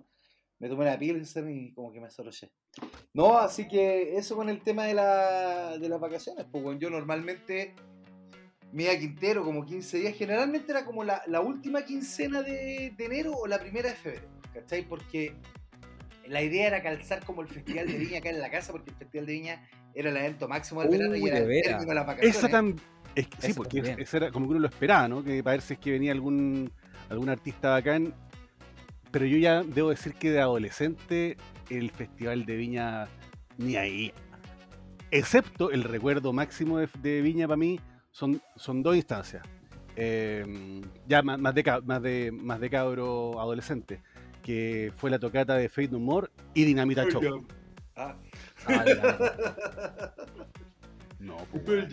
[0.59, 2.51] me tomé la pilsen y como que me soroché.
[3.15, 6.47] No, así que eso con el tema de, la, de las vacaciones.
[6.51, 7.75] Pues, bueno, yo normalmente
[8.73, 10.15] me iba a Quintero como 15 días.
[10.17, 14.29] Generalmente era como la, la última quincena de, de enero o la primera de febrero.
[14.55, 14.87] ¿Cachai?
[14.89, 15.35] Porque
[16.27, 18.97] la idea era calzar como el Festival de Viña acá en la casa, porque el
[18.97, 21.65] Festival de Viña era el evento máximo del Uy, verano y de era el veras.
[21.71, 22.37] término de las vacaciones.
[22.37, 22.77] Esa tam-
[23.15, 24.01] es que- sí, Eso porque también.
[24.01, 25.23] eso era como que uno lo esperaba, ¿no?
[25.23, 26.71] Que para ver si es que venía algún,
[27.11, 28.15] algún artista bacán.
[29.11, 31.37] Pero yo ya debo decir que de adolescente
[31.69, 33.09] el Festival de Viña
[33.59, 34.13] ni ahí.
[35.11, 37.79] Excepto el recuerdo máximo de, de Viña para mí
[38.13, 39.43] son, son dos instancias.
[39.97, 44.01] Eh, ya más, más de, más, de, más de cabro adolescente.
[44.43, 47.21] Que fue la tocata de Fate No More y Dinamita Show.
[47.21, 47.47] Pearl Jam.
[47.97, 48.17] Ah,
[48.67, 48.85] Ah.
[51.19, 51.87] No, pues,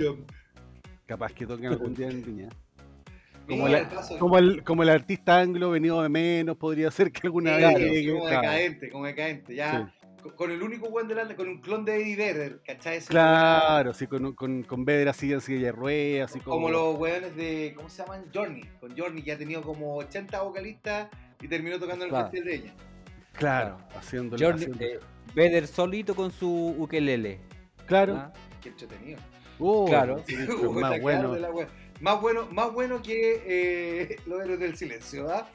[1.05, 2.49] capaz que toquen algún día en Viña.
[3.47, 3.87] Como la- el
[4.19, 7.69] Como el, como el artista anglo venido de menos, podría ser que alguna Sí, vez
[7.75, 8.11] Claro, llegue.
[8.13, 8.41] como claro.
[8.41, 9.55] decadente, como decadente.
[9.55, 12.97] Ya, con, con el único buen delante, con un clon de Eddie Vedder, ¿cachai?
[12.97, 16.69] Ese Claro, sí, con, con, con Vedder así en silla de ruedas, así Como, como.
[16.69, 18.25] los weones de, ¿cómo se llaman?
[18.33, 18.63] Journey.
[18.79, 21.09] Con Journey que ha tenido como 80 vocalistas
[21.41, 22.29] y terminó tocando en el Claro.
[22.31, 22.73] festival de ella.
[23.33, 24.37] Claro, haciendo.
[24.37, 24.99] Journey, haciendo- eh,
[25.35, 27.39] Vedder solito con su ukelele.
[27.85, 28.15] claro.
[28.17, 28.33] ¿ah?
[28.61, 29.19] Qué entretenido.
[29.59, 30.23] Oh, claro.
[30.27, 30.35] sí,
[30.73, 31.33] más bueno.
[31.33, 31.67] de.
[32.01, 35.47] Más bueno, más bueno que eh, los héroes del silencio, ¿ah?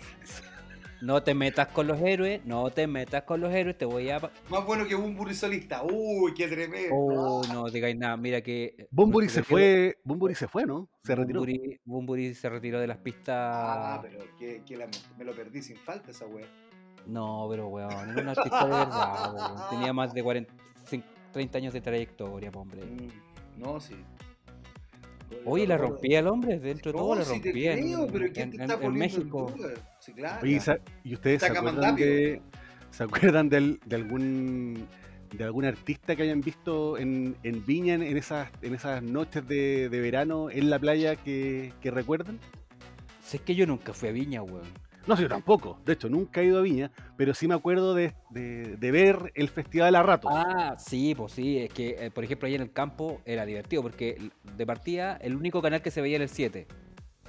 [1.04, 4.18] No te metas con los héroes, no te metas con los héroes, te voy a...
[4.48, 5.82] Más bueno que un solista.
[5.84, 6.94] Uy, qué tremendo.
[6.96, 8.88] Oh, no digáis nada, mira que...
[8.90, 9.98] Bumburi se fue.
[10.02, 10.88] Bumburi se fue, ¿no?
[11.02, 11.44] Se retiró.
[11.84, 13.36] Bunbury se retiró de las pistas...
[13.38, 14.88] Ah, pero que, que la-
[15.18, 16.46] me lo perdí sin falta esa wea.
[17.06, 19.60] No, pero weón, era un artista de verdad, weón.
[19.70, 20.54] Tenía más de 40,
[20.90, 22.82] cin- 30 años de trayectoria, hombre.
[22.82, 23.94] Mm, No, sí.
[25.46, 28.50] Oye, la rompía el hombre, dentro de todo la rompía en, creo, pero ¿quién en-
[28.50, 29.52] te en- está en poniendo en México.
[29.56, 29.68] duda?
[30.00, 30.40] Sí, claro.
[30.42, 32.42] Oye, ¿y sa- ¿y ustedes se acuerdan de.
[32.90, 34.86] ¿Se acuerdan del- de, algún
[35.36, 39.46] de algún artista que hayan visto en, en Viña en, en esas en esas noches
[39.48, 42.38] de, de verano en la playa que, que recuerdan?
[43.22, 44.62] Si es que yo nunca fui a Viña, weón.
[45.06, 45.78] No yo tampoco.
[45.84, 49.32] De hecho, nunca he ido a Viña, pero sí me acuerdo de, de- de ver
[49.34, 50.30] el festival a ratos.
[50.34, 53.82] Ah, sí, pues sí, es que, eh, por ejemplo, ahí en el campo era divertido,
[53.82, 56.66] porque de partida el único canal que se veía era el 7,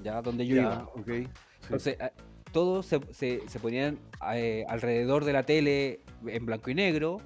[0.01, 0.89] ya donde yo Ya, iba.
[1.05, 1.27] sí.
[1.63, 2.11] Entonces, a-
[2.53, 3.99] todos se, se- se ponían
[4.33, 7.19] eh, alrededor de la tele en blanco y negro,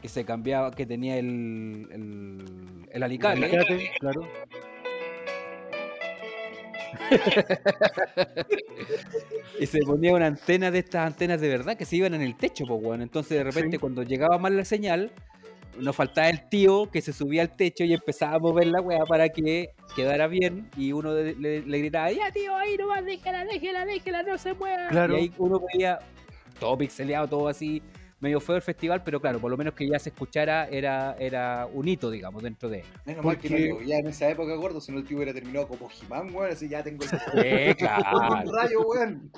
[0.00, 3.44] que se cambiaba, que tenía el, el, el alicate.
[3.44, 4.22] Alicate, claro.
[9.60, 12.36] Y se ponía una antena de estas antenas de verdad que se iban en el
[12.36, 13.02] techo, pues, weón.
[13.02, 13.78] Entonces, de repente, Sí.
[13.78, 15.10] cuando llegaba mal la señal,
[15.78, 19.04] nos faltaba el tío que se subía al techo y empezaba a mover la weá
[19.04, 20.68] para que quedara bien.
[20.76, 24.88] Y uno le, le gritaba, ya tío, ahí nomás, déjala, déjala, déjala, no se mueva.
[24.88, 25.16] Claro.
[25.16, 25.98] Y ahí uno veía
[26.58, 27.82] todo pixeleado, todo así,
[28.20, 31.66] medio feo el festival, pero claro, por lo menos que ya se escuchara era, era
[31.72, 32.84] un hito, digamos, dentro de.
[33.06, 35.32] Menos mal que no Porque- llovía en esa época, gordo, si no el tío hubiera
[35.32, 37.08] terminado como Jimán, weón, así ya tengo el
[37.70, 38.42] Sí, claro.
[38.46, 39.32] un rayo, weón.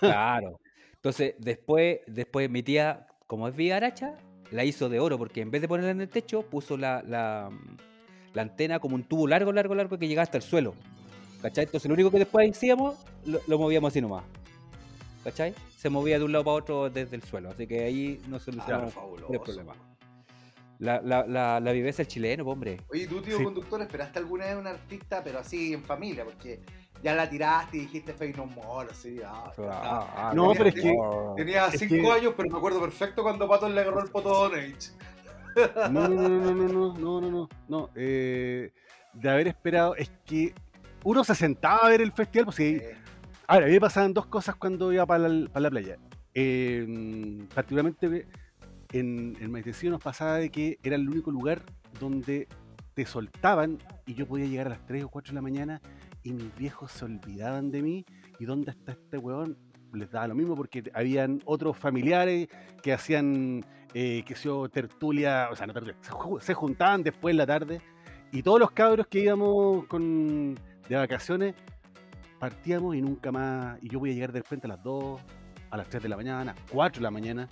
[0.00, 0.60] Claro.
[0.94, 4.14] Entonces, después, después mi tía, como es vigaracha,
[4.50, 7.50] la hizo de oro, porque en vez de ponerla en el techo, puso la, la,
[8.34, 10.74] la antena como un tubo largo, largo, largo que llegaba hasta el suelo.
[11.40, 11.64] ¿Cachai?
[11.64, 14.22] Entonces, lo único que después hacíamos, lo, lo movíamos así nomás.
[15.24, 15.54] ¿Cachai?
[15.78, 17.50] Se movía de un lado para otro desde el suelo.
[17.50, 19.32] Así que ahí no Ah, solucionamos fabuloso.
[19.32, 19.74] el problema.
[20.78, 22.80] La, la, la, la viveza del chileno, po, hombre.
[22.90, 23.44] Oye, tú, tío Sí.
[23.44, 26.60] conductor, esperaste alguna vez a un artista, pero así en familia, porque
[27.04, 30.32] ya la tiraste y dijiste Fey No More, así, ah, ya está.
[30.34, 30.92] No, pero es que-
[31.36, 34.50] Tenía es cinco que- años, pero me acuerdo perfecto cuando Pato le agarró el poto.
[35.90, 37.90] No, no, no, no, no, no, no, no, no, no.
[37.94, 38.72] eh,
[39.12, 40.52] de haber esperado, es que
[41.04, 42.78] uno se sentaba a ver el festival, pues sí.
[42.80, 42.96] Eh,
[43.52, 45.98] Ahora, a mí me pasaban dos cosas cuando iba para la, playa.
[46.32, 48.26] Eh, particularmente
[48.92, 51.62] en, en Maitencillo nos pasaba de que era el único lugar
[52.00, 52.48] donde
[52.94, 55.82] te soltaban y yo podía llegar a las 3 o 4 de la mañana
[56.22, 58.06] y mis viejos se olvidaban de mí.
[58.40, 59.58] Y dónde está este weón
[59.92, 62.48] les daba lo mismo porque habían otros familiares
[62.82, 66.10] que hacían eh, que yo, tertulia, o sea, no tertulia, se,
[66.40, 67.82] se juntaban después en la tarde.
[68.32, 70.54] Y todos los cabros que íbamos con,
[70.88, 71.54] de vacaciones
[72.42, 75.20] partíamos y nunca más, y yo voy a llegar de repente a las 2,
[75.70, 77.48] a las 3 de la mañana, 4 de la mañana,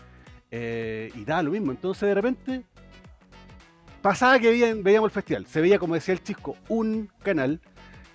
[0.51, 1.71] eh, y daba lo mismo.
[1.71, 2.65] Entonces de repente
[4.03, 7.61] pasaba que veían- veíamos el festival, se veía como decía el chisco, un canal,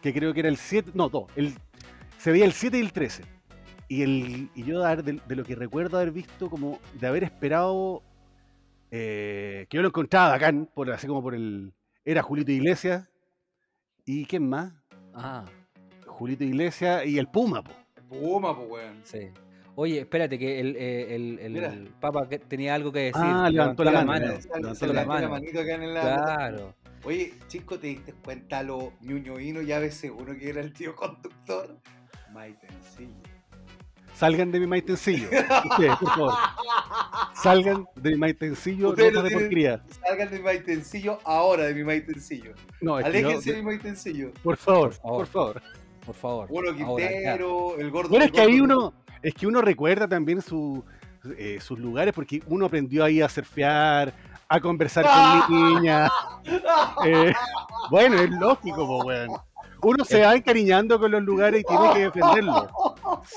[0.02, 1.54] que creo que era el 7, no, dos, el,
[2.18, 3.24] se veía el 7 y el 13.
[3.88, 8.04] Y, el, y yo de lo que recuerdo haber visto, como de haber esperado,
[8.92, 11.72] eh, que yo lo encontraba bacán, por, así como por el...
[12.04, 13.08] Era Julito Iglesias,
[14.06, 14.74] ¿y quién más?
[15.14, 15.46] Ah,
[16.16, 17.72] Julito Iglesias y el Puma, po.
[18.10, 19.02] Puma, pues, weón.
[19.04, 19.30] sí.
[19.78, 23.22] Oye, espérate, que el, eh, el, el, el Papa tenía algo que decir.
[23.22, 24.28] Ah, levantó la mano.
[24.40, 25.22] Se Levantó le la metió mano.
[25.24, 26.02] la manito acá en la.
[26.02, 26.76] Claro.
[27.04, 30.96] Oye, chico, ¿te diste cuenta lo ñuñoíno y a veces uno que era el tío
[30.96, 31.78] conductor?
[32.32, 33.12] Maitencillo.
[34.16, 35.28] Salgan de mi maitencillo.
[35.70, 36.34] Ustedes, por favor.
[37.44, 39.84] Salgan de mi maitencillo, Ustedes no de tienen- porquería.
[40.02, 42.54] Salgan de mi maitencillo ahora de mi maitencillo.
[42.80, 44.32] No, es que yo- Aléjense de mi maitencillo.
[44.42, 45.18] por favor, Por favor.
[45.18, 45.62] por favor.
[46.06, 46.50] Por favor.
[46.50, 46.86] Ahora, ya.
[46.86, 48.10] Quintero, el gordo.
[48.10, 50.84] Bueno, es que ahí uno, es que uno recuerda también su,
[51.38, 54.14] eh, sus lugares, porque uno aprendió ahí a surfear,
[54.48, 55.06] a conversar
[55.48, 56.12] con niñas.
[57.06, 57.34] eh,
[57.90, 59.30] bueno, es lógico, po, weón.
[59.82, 62.68] Uno se va encariñando con los lugares y tiene que defenderlos.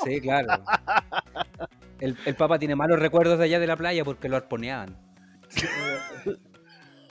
[0.05, 0.63] Sí, claro.
[2.01, 4.97] El, el Papa tiene malos recuerdos de allá de la playa porque lo arponeaban.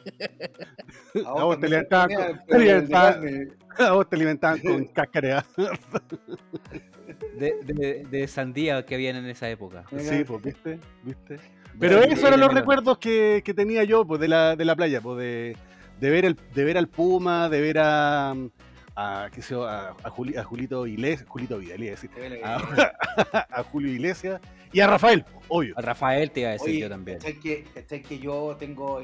[1.26, 2.08] A vos te tenía, con-
[2.48, 3.48] te carne.
[3.78, 5.46] A vos te alimentaban con cáscara.
[7.38, 9.86] De, de, de sandía que habían en esa época.
[9.98, 10.80] Sí, pues, ¿viste?
[11.04, 11.38] ¿viste?
[11.80, 15.00] Pero esos eran los recuerdos que, que tenía yo pues, de, la, de la playa,
[15.02, 15.58] pues, de,
[16.00, 18.36] de, ver el, de ver al Puma, de ver a,
[18.96, 22.10] a, qué sé a, a, Juli- a Julito Iglesias, Julito Vidal, iba a decir,
[22.44, 24.42] a, a Julio Iglesias
[24.74, 25.76] y a Rafael, obvio.
[25.78, 27.20] A Rafael te iba a decir Oye, yo también.
[27.20, 29.04] ¿cachai que, cachai que yo tengo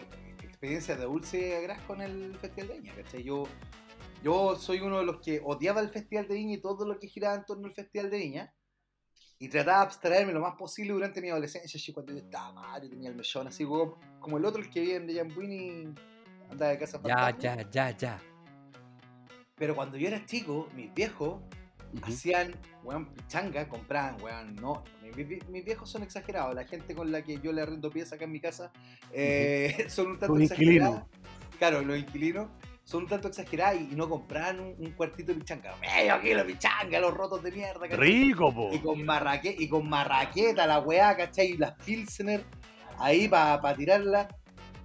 [0.63, 2.95] experiencia de dulce gras con el Festival de Viña?
[2.95, 3.21] ¿cachai?
[3.21, 3.43] Yo,
[4.23, 7.07] yo soy uno de los que odiaba el Festival de Viña y todo lo que
[7.07, 8.53] giraba en torno al Festival de Viña.
[9.39, 12.81] Y trataba de abstraerme lo más posible durante mi adolescencia, así cuando yo estaba mal,
[12.81, 15.93] yo tenía el mechón así como, como el otro, el que vive en Jambuini,
[16.49, 17.39] andaba de casa Ya, fantasma.
[17.39, 18.21] ya, ya, ya.
[19.55, 21.41] Pero cuando yo era chico, mis viejos
[22.01, 24.83] Hacían, weón, pichanga, compraban, weón, no,
[25.15, 28.25] mis, mis- viejos son exagerados, la gente con la que yo le arrendo piezas acá
[28.25, 28.71] en mi casa
[29.11, 31.03] eh, son un tanto exagerados.
[31.59, 32.49] Claro, los inquilinos
[32.83, 35.75] son un tanto exagerados y, no compraban un, un cuartito de pichanga.
[35.77, 37.81] ¡Medio kilo de pichanga, los rotos de mierda!
[37.81, 37.97] ¿cachai?
[37.97, 38.69] Rico, po.
[38.73, 41.51] Y con, marraque, y con marraqueta, la weá, ¿cachai?
[41.51, 42.43] Y las Pilsener
[42.97, 44.27] ahí para tirarla.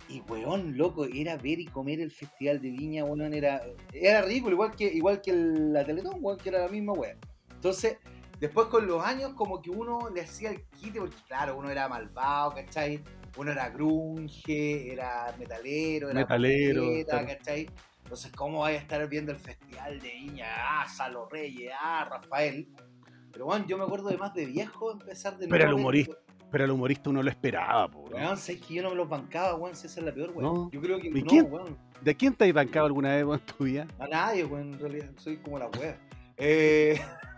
[0.08, 4.54] Y weón, loco, era ver y comer el festival de viña, weón, era, era ridículo,
[4.54, 7.16] igual que, igual que el- la Teletón, weón, que era la misma weá.
[7.50, 7.98] Entonces,
[8.40, 11.88] Después con los años como que uno le hacía el quite, porque claro, uno era
[11.88, 13.02] malvado, ¿cachai?
[13.36, 17.26] Uno era grunge, era metalero, era Metalero, claro.
[17.26, 17.68] ¿cachai?
[18.04, 20.46] Entonces, ¿cómo vaya a estar viendo el festival de Iña?
[20.48, 22.68] Ah, Salo Reyes, ah, Rafael.
[23.32, 26.14] Pero bueno, yo me acuerdo de más de viejo empezar de Pero nuevo el humorista,
[26.50, 28.08] Pero el humorista uno lo esperaba, po.
[28.10, 30.54] Weón, sabes que yo no me los bancaba, weón, si esa es la peor, weón.
[30.54, 30.70] No.
[30.70, 31.52] Yo creo que ¿Y no, quién?
[31.52, 31.76] weón.
[32.00, 33.86] ¿De quién te has bancado alguna vez weón, en tu vida?
[33.98, 35.10] A nadie, weón, en realidad.
[35.16, 35.98] Soy como la wea.
[36.36, 37.00] Eh...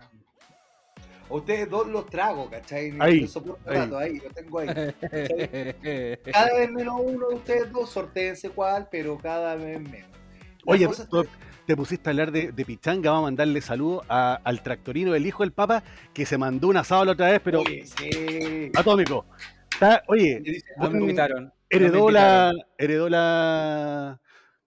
[1.31, 2.93] a ustedes dos los trago, ¿cachai?
[2.99, 3.29] Ahí,
[3.65, 4.67] rato, ahí, los tengo ahí.
[6.31, 10.09] Cada vez menos uno de ustedes dos, sortéense cuál, pero cada vez menos.
[10.65, 11.25] Oye, tú-
[11.65, 15.43] te pusiste a hablar de, de pichanga, vamos a mandarle saludos al tractorino del hijo
[15.43, 18.71] del papa que se mandó un asado la otra vez, pero Oye, sí.
[18.75, 19.25] atómico.
[19.71, 20.41] Está- oye,
[20.77, 21.51] No me invitaron.
[21.69, 22.53] heredó no me la.
[22.77, 24.19] Heredó la.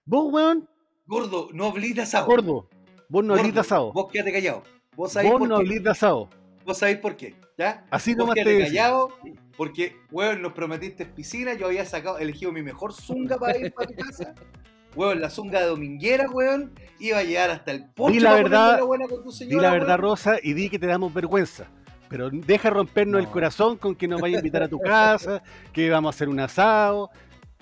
[0.05, 0.69] Vos, weón,
[1.07, 2.27] Gordo, no hablís de asado.
[2.27, 2.69] gordo.
[3.09, 3.93] Vos no hablís de asado.
[3.93, 4.63] Vos quédate callado.
[4.97, 6.29] Vos sabés Vos por no hablís de asado.
[6.65, 7.85] Vos sabéis por qué, ¿ya?
[7.91, 9.11] Así Vos nomás te callado,
[9.57, 13.89] porque, weón, nos prometiste piscina, yo había sacado, elegido mi mejor zunga para ir para
[13.89, 14.35] tu casa.
[14.97, 18.79] Weón, la zunga de dominguera, weón, iba a llegar hasta el poncho Di la verdad-
[18.79, 20.01] ponérmela buena con tu Di señora, la verdad, weón.
[20.01, 21.67] Rosa, y di que te damos vergüenza.
[22.09, 25.91] Pero deja rompernos el corazón con que nos vaya a invitar a tu casa, que
[25.91, 27.11] vamos a hacer un asado.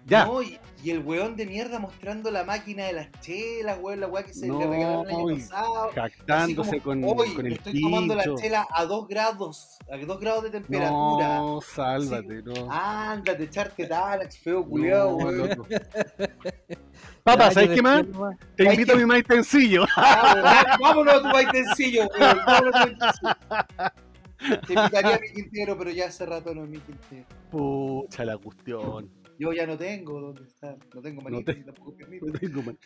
[0.04, 0.26] Ya.
[0.26, 4.08] No, y, y el weón de mierda mostrando la máquina de las chelas, weón, la
[4.08, 5.84] weá que se No, le regalaron el año pasado.
[5.84, 9.96] Así jactándose como, con, hoy con el estoy tomando la chela a 2 grados, a
[9.96, 11.36] 2 grados de temperatura.
[11.36, 12.68] No, sálvate, no.
[12.68, 15.66] Ándate, echarte Tanax, feo culiado, No, weón.
[17.22, 18.04] Papá, ¿sabes qué más?
[18.56, 19.84] Te invito a mi más sencillo.
[19.96, 22.38] Ah, Vámonos a tu baitencillo, weón.
[22.44, 23.36] Vámonos a tu baitencillo.
[24.66, 27.26] Te invitaría a mi Quintero, pero ya hace rato no es mi Quintero.
[27.52, 29.21] Pucha la cuestión.
[29.42, 30.76] Yo ya no tengo dónde estar.
[30.94, 31.96] No tengo No manita te- ni tampoco.
[32.26, 32.78] No tengo man-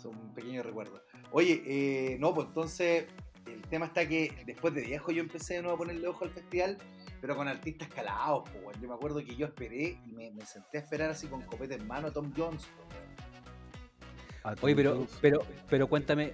[0.00, 1.02] Son un pequeño recuerdo.
[1.32, 3.06] Oye, eh, no, pues entonces
[3.46, 6.30] el tema está que después de viejo yo empecé de nuevo a ponerle ojo al
[6.30, 6.78] festival,
[7.20, 8.80] pero con artistas calados, pues.
[8.80, 11.74] Yo me acuerdo que yo esperé y me, me senté a esperar así con copete
[11.74, 16.32] en mano a Tom Jones, pues, Oye, pero, pero, pero cuéntame,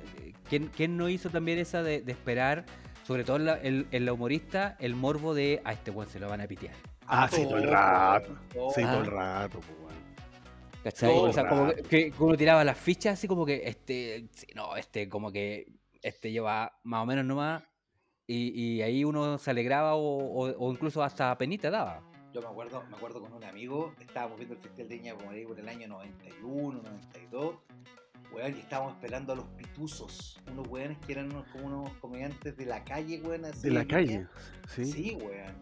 [0.48, 2.64] ¿quién, quién no hizo también esa de, de esperar,
[3.06, 6.28] sobre todo en la, en la humorista, el morbo de a este weón se lo
[6.28, 6.74] van a pitear?
[7.08, 8.36] Ah, sí, todo el rato.
[8.52, 8.70] todo.
[8.70, 9.78] Sí, todo el rato, pues.
[10.84, 11.10] ¿Cachai?
[11.12, 14.46] Todo o sea, como que, que uno tiraba las fichas así como que este, sí,
[14.54, 15.66] no, este como que
[16.02, 17.62] este lleva más o menos nomás
[18.26, 22.00] y, y ahí uno se alegraba o, o- o incluso hasta penita daba.
[22.32, 25.30] Yo me acuerdo, me acuerdo con un amigo, estábamos viendo el Festival de Viña como
[25.30, 27.56] ahí por el año 91, 92,
[28.32, 32.56] weón, y estábamos esperando a los pituzos, unos weones que eran unos, como unos comediantes
[32.56, 33.46] de la calle, weón.
[33.46, 34.26] así De la calle.
[34.68, 34.84] Sí.
[34.84, 35.54] Sí, weón.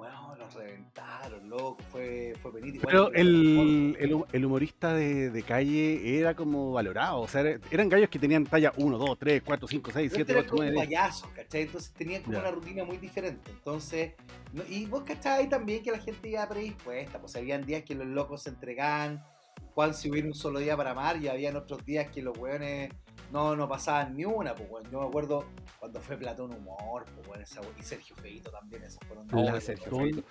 [0.00, 2.50] Weón, los reventaron, loco, fue, fue.
[2.60, 7.20] Igual Pero el, el, el humorista de, de calle era como valorado.
[7.20, 10.16] O sea, era- eran gallos que tenían talla 1, 2, 3, 4, 5, 6, Pero
[10.24, 10.86] 7, eran 8, como 9, 10.
[10.86, 11.62] payasos, ¿cachai?
[11.62, 12.40] Entonces tenían como Ya.
[12.40, 13.50] una rutina muy diferente.
[13.50, 14.12] Entonces,
[14.54, 18.06] no- y vos cachai también que la gente iba predispuesta, pues habían días que los
[18.06, 19.22] locos se entregaban,
[19.74, 22.90] Juan si hubiera un solo día para amar, y habían otros días que los weones
[23.32, 24.90] no, no pasaban ni una, pues weón.
[24.90, 25.44] Yo me acuerdo
[25.78, 29.62] cuando fue Platón Humor, pues weón, esa- y Sergio Feito también, esos fueron No, dos-
[29.64, 30.22] Sergio Platón Feito.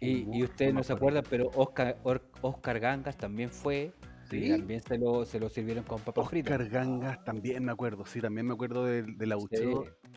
[0.00, 1.18] Y, ustedes no no me se acuerdo.
[1.20, 3.92] acuerdan, pero Oscar, Or- Oscar Gangas también fue.
[4.30, 4.44] ¿Sí?
[4.44, 6.52] Y también se lo, se lo sirvieron con papas fritas.
[6.60, 8.04] Oscar Gangas también me acuerdo.
[8.06, 9.16] Sí, también me acuerdo del.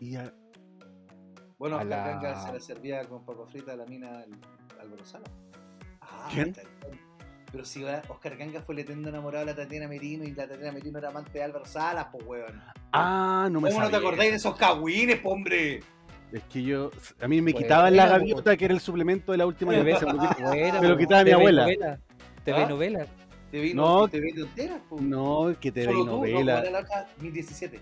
[0.00, 0.34] Y a-
[1.58, 4.38] Bueno, a Oscar la- Ganga se la servía con papa frita a la mina al-
[4.80, 5.24] Álvaro Sala.
[6.00, 6.48] Ah, ¿Quién?
[6.50, 6.62] está.
[7.52, 10.72] Pero si Oscar Ganga fue le tendo enamorado a la Tatiana Merino y la Tatiana
[10.72, 12.60] Merino era amante de Álvaro Salas, pues weón.
[12.92, 14.48] Ah, no me ¿Cómo no te acordáis de eso.
[14.48, 15.80] esos cagüines, po, hombre?
[16.32, 19.38] Es que yo, a mí me Pues, quitaban la gaviota, que era el suplemento de
[19.38, 20.00] la última TV, buena,
[20.80, 21.62] Me lo quitaba mi TV abuela.
[21.62, 22.00] novela,
[22.42, 22.66] TV ¿Ah?
[22.68, 23.06] novela.
[23.50, 24.00] Te vi, No.
[24.00, 24.98] no, te vi enteras, po.
[24.98, 26.62] No, que te veis Solo tú, no, novela.
[26.70, 27.78] la otra 2017.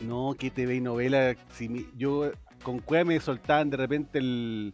[0.00, 1.36] No, que te veis novela.
[1.52, 4.72] Si mi- yo con Cueva me soltaban de repente el,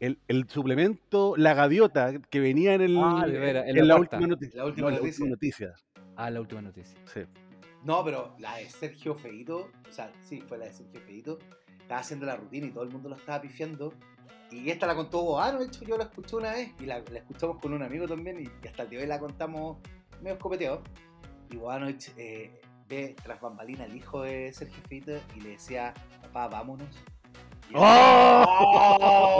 [0.00, 4.26] el, el suplemento La Gaviota que venía en, el, Ah, en en la la, última
[4.26, 4.58] noticia.
[4.58, 5.24] La última no, la noticia.
[5.24, 5.74] última noticia.
[6.16, 6.98] Ah, la última noticia.
[7.12, 7.20] Sí.
[7.84, 11.38] No, pero la de Sergio Feito, o sea, sí, fue la de Sergio Feito,
[11.80, 13.92] estaba haciendo la rutina y todo el mundo lo estaba pifiando.
[14.50, 17.58] Y esta la contó de hecho yo la escuché una vez y la, la escuchamos
[17.60, 19.78] con un amigo también y hasta el día de hoy la contamos
[20.20, 20.82] medio escopeteado.
[21.50, 26.48] Y Bobanovich eh, ve tras bambalina al hijo de Sergio Feito y le decía, papá,
[26.48, 26.88] vámonos.
[27.74, 28.44] ¡Oh!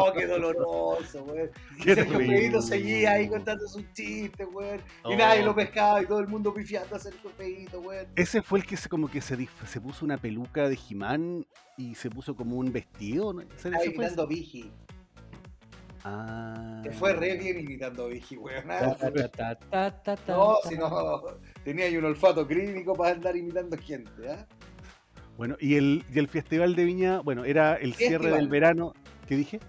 [0.08, 1.48] ¡Oh, ¡Qué doloroso, güey!
[1.78, 2.18] Y Qué Sergio.
[2.18, 4.76] Feito seguía ahí contando sus chistes, güey.
[5.04, 5.16] Y Oh.
[5.16, 8.06] nadie lo pescaba y todo el mundo pifiando a Sergio Feito, güey.
[8.16, 11.46] Ese fue el que se como que se, se puso una peluca de Jimán
[11.76, 13.32] y se puso como un vestido.
[13.32, 13.40] ¿no?
[13.42, 14.72] ¿Ese- Estaba ese fue imitando a Vigi.
[16.08, 16.80] Ah.
[16.84, 18.64] Te fue re bien imitando a Vigi, weón.
[20.28, 21.22] No, si no,
[21.64, 24.46] tenía ahí un olfato clínico para andar imitando gente, ¿ah?
[25.36, 28.94] Bueno, y el, y el Festival de Viña, bueno, era el cierre del verano.
[29.26, 29.60] ¿Qué dije?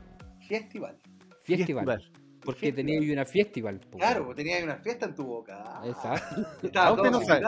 [0.47, 0.97] Festival.
[1.43, 2.11] Festival.
[2.47, 3.79] Porque tenía ahí una festival.
[3.81, 3.97] po.
[3.97, 5.81] Claro, tenías una fiesta en tu boca.
[5.83, 6.45] Exacto.
[6.75, 7.45] Ah, usted no sabe.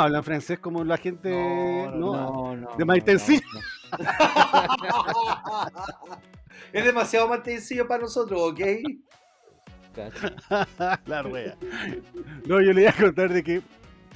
[0.00, 1.28] hablan francés como la gente.
[1.30, 2.70] No, No, No, no.
[2.70, 3.42] De no, Maitensi.
[3.52, 3.60] no,
[3.98, 4.06] no.
[6.72, 8.60] es demasiado más sencillo para nosotros, ¿ok?
[11.06, 11.56] La rueda.
[12.46, 13.62] No, yo le iba a contar de que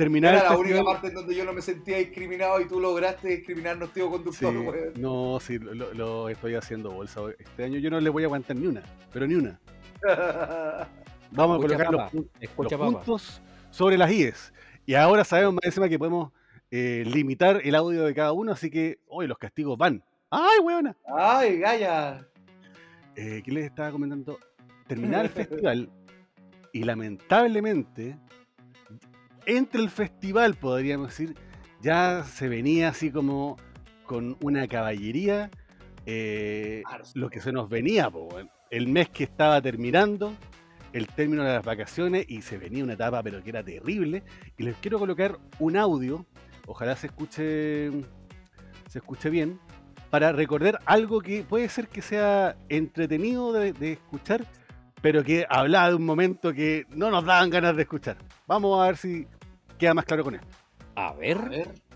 [0.01, 2.81] terminar Era la única festival- parte en donde yo no me sentía discriminado y tú
[2.81, 4.93] lograste discriminarnos, tío Sí, conductor, weón.
[4.97, 7.21] no, sí, lo, lo estoy haciendo bolsa.
[7.39, 8.83] Este año yo no le voy a aguantar ni una,
[9.13, 9.61] pero ni una.
[11.33, 14.53] Vamos a colocar los, los puntos sobre las IES.
[14.87, 16.33] Y ahora sabemos más encima que podemos
[16.71, 20.03] eh, limitar el audio de cada uno, así que hoy los castigos van.
[20.31, 20.97] ¡Ay, weona!
[21.15, 22.27] Ay, Gaya.
[23.17, 24.39] Eh, ¿Qué les estaba comentando?
[24.87, 25.91] Terminar el festival
[26.73, 28.17] y lamentablemente,
[29.57, 31.35] entre el festival, podríamos decir,
[31.83, 33.57] ya se venía así como
[34.05, 35.51] con una caballería
[36.07, 36.83] eh,
[37.15, 38.29] lo que se nos venía, po,
[38.71, 40.35] el mes que estaba terminando,
[40.93, 44.23] el término de las vacaciones y se venía una etapa pero que era terrible.
[44.57, 46.27] Y les quiero colocar un audio,
[46.67, 47.91] ojalá se escuche
[48.89, 49.61] se escuche bien,
[50.11, 54.45] para recordar algo que puede ser que sea entretenido de, de escuchar,
[55.01, 58.17] pero que hablaba de un momento que no nos daban ganas de escuchar.
[58.49, 59.29] Vamos a ver si
[59.81, 60.47] queda más claro con esto.
[60.95, 61.39] A ver.
[61.39, 61.90] A ver.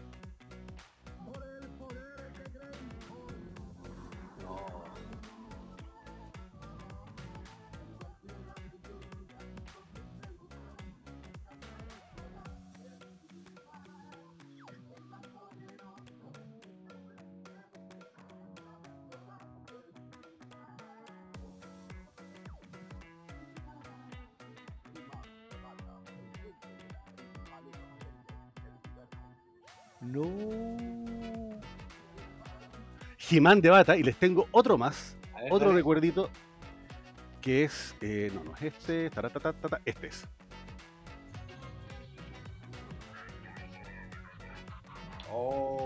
[33.35, 36.30] Jimán de Bata, y les tengo otro más, ver, otro recuerdito,
[37.43, 40.24] que es, eh, no, no es este, taratatata, este es.
[45.32, 45.85] Oh.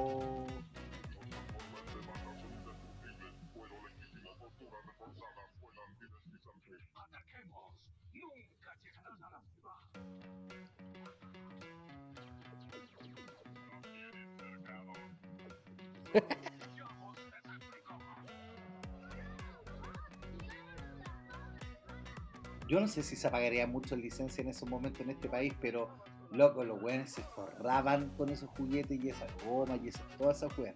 [22.69, 25.55] Yo no sé si se pagaría mucho en licencia en esos momentos en este país,
[25.61, 25.89] pero
[26.33, 30.57] loco, los weones se forraban con esos juguetes y esas gomas y esas, todas esas
[30.59, 30.75] weas.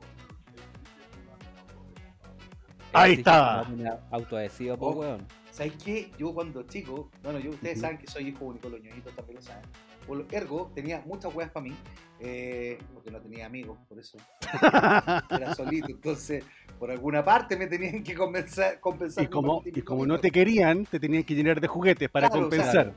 [2.95, 3.67] Ahí está.
[4.11, 4.93] autoadhesiva, po, Oh.
[5.01, 5.27] weón.
[5.51, 6.11] ¿Sabes qué?
[6.19, 9.43] Yo cuando chico, bueno, yo, ustedes saben que soy hijo único, los ñoñitos también lo
[9.43, 9.65] saben.
[10.07, 11.75] Por lo ergo, tenía muchas weas para mí,
[12.25, 14.17] eh, porque no tenía amigos, por eso
[15.31, 15.89] era solito.
[15.91, 16.45] Entonces,
[16.79, 18.79] por alguna parte me tenían que compensar.
[18.81, 22.29] compensar y como, y como no te querían, te tenían que llenar de juguetes para
[22.29, 22.95] Claro, compensar.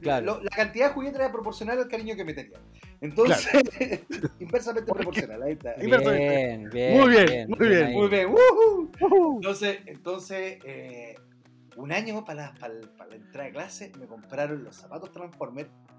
[0.00, 0.26] Claro.
[0.26, 2.60] Lo- la cantidad de juguetes era proporcional al cariño que me tenían.
[3.00, 3.48] Entonces,
[4.40, 5.74] inversamente proporcional, ahí está.
[5.82, 6.28] Inversamente.
[6.28, 7.00] Bien, bien.
[7.00, 7.94] Muy bien, muy bien, ahí.
[7.94, 8.90] Muy bien, ¡wujú!
[9.00, 9.36] Ujú.
[9.36, 11.14] Entonces, entonces eh,
[11.76, 15.68] un año para la, para, para la entrada de clase me compraron los zapatos Transformers,
[15.70, 15.93] me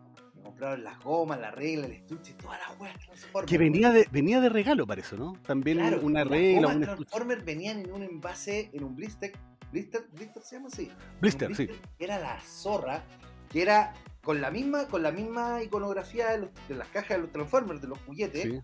[0.46, 3.52] compraron las gomas, la regla, el estuche, todas las weas Transformers.
[3.52, 5.34] Que venía de, venía de regalo para eso, ¿no?
[5.46, 6.98] También Claro, una las regla, gomas un estuche.
[7.10, 9.34] Transformers venían en un envase, en un blister,
[9.72, 10.90] blister, blister se llama así.
[11.20, 11.68] Blister, Un sí.
[12.00, 13.04] Era la zorra,
[13.52, 13.94] que era
[14.24, 17.82] con la misma, con la misma iconografía de, los- de las cajas de los Transformers,
[17.82, 18.44] de los juguetes.
[18.44, 18.62] sí.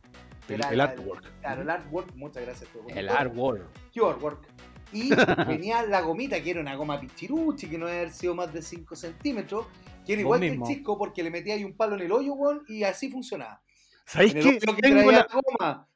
[0.49, 1.23] El, el artwork.
[1.39, 2.69] Claro, el artwork, muchas gracias.
[2.89, 3.63] El artwork.
[3.95, 4.47] Artwork.
[4.91, 5.09] Y
[5.47, 8.61] venía la gomita, que era una goma pichiruchi, que no debe haber sido más de
[8.61, 9.67] 5 centímetros,
[10.05, 12.33] que era igual que el chisco, porque le metía ahí un palo en el hoyo,
[12.33, 13.61] weón, y así funcionaba.
[14.05, 15.27] ¿Sabéis hoyo que Tengo la...
[15.31, 15.87] goma.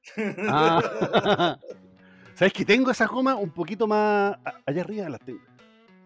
[0.47, 1.57] Ah.
[2.35, 5.09] ¿Sabes que tengo esas gomas un poquito más allá arriba?
[5.09, 5.39] Las tengo.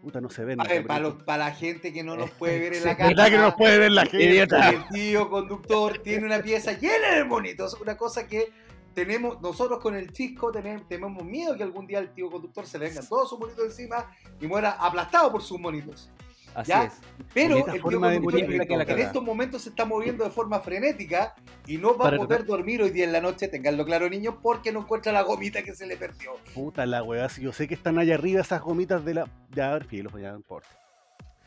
[0.02, 0.62] Puta, no se ven.
[0.62, 2.98] A ver, para, los- para la gente que no nos puede ver en la Sí,
[2.98, 3.10] casa.
[3.10, 4.40] ¿Verdad que no nos puede ver la gente?
[4.70, 7.74] El tío conductor tiene una pieza llena de monitos.
[7.82, 8.52] Una cosa que
[8.94, 12.80] tenemos, nosotros con el chisco tenemos, tenemos miedo que algún día el tío conductor se
[12.80, 16.10] le vengan todos sus monitos encima y muera aplastado por sus monitos.
[16.56, 16.86] Así Ya.
[16.86, 16.94] es.
[17.34, 19.06] Pero el tío forma de conductor morir, en, que la en cagada.
[19.08, 21.36] estos momentos se está moviendo de forma frenética
[21.68, 24.36] y no va Para a poder dormir hoy día en la noche, tenganlo claro niños,
[24.42, 26.32] porque no encuentra la gomita que se le perdió.
[26.54, 29.28] Puta la weá, si yo sé que están allá arriba esas gomitas de la.
[29.52, 30.68] Ya, a ver, filo, ya no importa.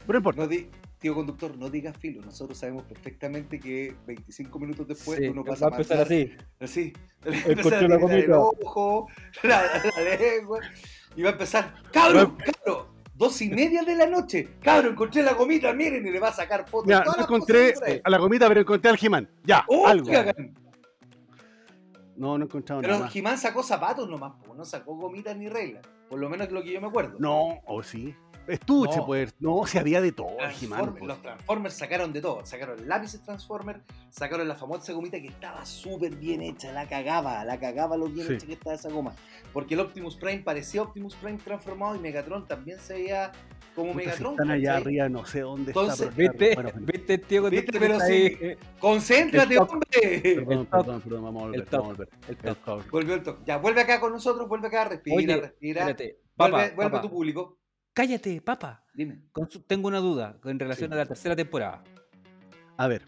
[0.06, 0.40] Pero no importa.
[0.42, 5.26] No di- tío conductor, no digas filo, nosotros sabemos perfectamente que 25 minutos después Sí,
[5.26, 6.32] uno va pasa a empezar así.
[6.60, 6.92] Así.
[7.24, 9.08] Encontré empezar a la el ojo,
[9.42, 9.62] la,
[9.96, 10.60] la lengua.
[11.16, 14.56] Y va a empezar, cabro, cabro, dos y media de la noche.
[14.60, 16.88] Cabro, encontré la gomita, miren, y le va a sacar fotos.
[16.88, 18.00] Ya, todas no encontré ahí.
[18.02, 19.28] a la gomita, pero encontré al Jimán.
[19.44, 20.10] Ya, ¡Oh, algo.
[20.10, 20.54] cagan!
[22.16, 23.12] No, no he encontrado Pero nada más.
[23.12, 25.82] Jimán sacó zapatos nomás, no sacó gomitas ni reglas.
[26.08, 27.16] Por lo menos lo que yo me acuerdo.
[27.18, 28.14] No, o sí.
[28.46, 29.06] Estuche, No.
[29.06, 29.34] pues.
[29.40, 31.04] No, si había de todo, Transform- pues.
[31.04, 32.44] los Transformers sacaron de todo.
[32.44, 33.80] Sacaron lápices Transformers,
[34.10, 36.72] sacaron la famosa gomita que estaba súper bien hecha.
[36.72, 38.34] La cagaba, la cagaba lo bien Sí.
[38.34, 39.14] hecha que estaba esa goma.
[39.52, 43.32] Porque el Optimus Prime parecía Optimus Prime transformado y Megatron también se veía
[43.74, 44.32] como Puta, si Megatron.
[44.32, 46.14] están allá arriba, no sé dónde Entonces, está.
[46.16, 46.54] pero- ¿Viste?
[46.54, 46.70] Bueno.
[46.80, 47.42] ¿Viste, tío?
[47.50, 48.38] Tú Pero sí.
[48.80, 49.70] ¡Concéntrate, El top.
[49.70, 50.20] hombre!
[50.22, 50.68] Perdón, El top.
[50.84, 51.80] perdón, perdón, vamos a volver, El top.
[51.80, 52.08] vamos a volver.
[52.28, 52.58] el El top.
[52.64, 52.90] top.
[52.90, 53.42] Volvió el toque.
[53.46, 55.80] Ya, vuelve acá con nosotros, vuelve acá, respira, Oye, respira.
[55.82, 56.18] Espérate.
[56.36, 57.58] Vuelve, Papa, vuelve tu público.
[57.94, 58.82] Cállate, papa.
[58.94, 59.20] Dime.
[59.66, 60.94] Tengo una duda en relación Sí.
[60.94, 61.82] a la tercera temporada.
[62.76, 63.02] A ver,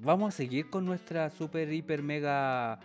[0.00, 2.78] ¿Vamos a seguir con nuestra super, hiper, mega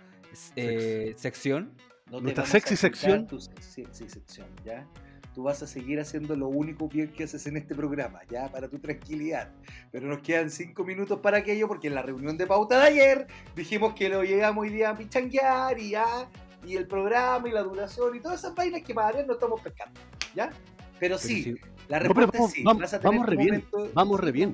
[0.56, 1.74] eh, sección?
[2.10, 3.28] No Nuestra sexy sección.
[3.28, 4.88] Tu sexy sección, ¿ya?
[5.36, 8.50] Tú vas a seguir haciendo lo único bien que haces en este programa, ¿ya?
[8.52, 9.52] Para tu tranquilidad.
[9.92, 13.28] Pero nos quedan cinco minutos para aquello porque en la reunión de pauta de ayer
[13.56, 16.30] dijimos que lo llegamos hoy día a pichanguear y ya.
[16.66, 20.00] Y el programa y la duración y todas esas vainas que para no estamos pescando,
[20.36, 20.52] ¿ya?
[21.00, 21.56] Pero sí, sí.
[21.88, 22.64] la No, pero respuesta vamos- es sí.
[22.64, 24.54] vamos- a vamos re bien, momento- vamos re bien.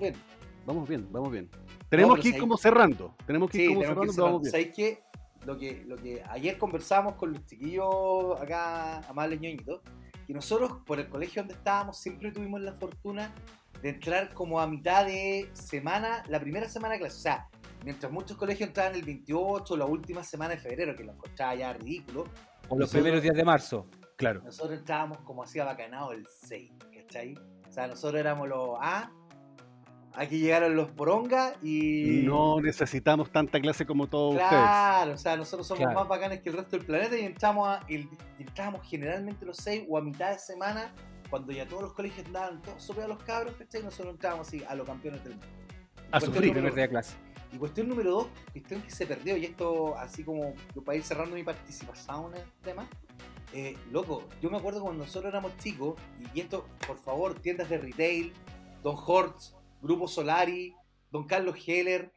[0.65, 1.49] vamos bien, vamos bien.
[1.89, 3.15] Tenemos pero que ir si hay- como cerrando.
[3.25, 4.41] Tenemos que ir como que cerrando, ir pero vamos cerrando.
[4.41, 4.51] bien.
[4.51, 5.03] ¿Sabéis qué?
[5.45, 9.81] Lo que, lo que ayer conversamos con los chiquillos acá, amables ñoñitos,
[10.25, 13.31] que nosotros por el colegio donde estábamos siempre tuvimos la fortuna
[13.81, 17.17] de entrar como a mitad de semana, la primera semana de clase.
[17.17, 17.47] O sea,
[17.83, 21.73] mientras muchos colegios entraban el 28, la última semana de febrero, que lo encontraba ya
[21.73, 22.25] ridículo,
[22.69, 23.85] O los primeros días de marzo.
[24.17, 24.41] Claro.
[24.43, 27.35] nosotros entrábamos como hacía bacanado el 6, ¿cachai?
[27.67, 29.11] O sea, nosotros éramos los A,
[30.13, 32.21] aquí llegaron los poronga y...
[32.23, 35.99] No necesitamos tanta clase como todos Claro, o sea, nosotros somos Claro.
[35.99, 38.07] más bacanes que el resto del planeta y entramos, a, y
[38.39, 40.93] entrábamos generalmente los seis o a mitad de semana,
[41.29, 43.83] cuando ya todos los colegios andaban todos sobre a los cabros, ¿cachai?
[43.83, 45.47] Nosotros entrábamos así a los campeones del mundo.
[46.11, 46.55] A sufrir.
[46.55, 47.15] Número- de clase.
[47.51, 50.53] Y cuestión número dos, cuestión que se perdió, y esto así como
[50.85, 52.87] para ir cerrando mi participación en el tema,
[53.57, 55.95] eh, loco, yo me acuerdo cuando nosotros éramos chicos,
[56.33, 58.33] y, esto, por favor, tiendas de retail,
[58.83, 60.75] Don Hortz, Grupo Solari,
[61.09, 62.11] Don Carlos Heller,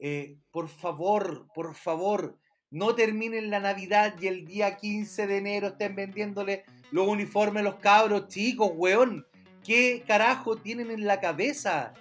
[0.00, 2.36] eh, por favor, por favor,
[2.70, 7.64] no terminen la Navidad y el día 15 de enero estén vendiéndole los uniformes a
[7.64, 9.24] los cabros chicos, weón.
[9.64, 11.92] ¿Qué carajo tienen en la cabeza?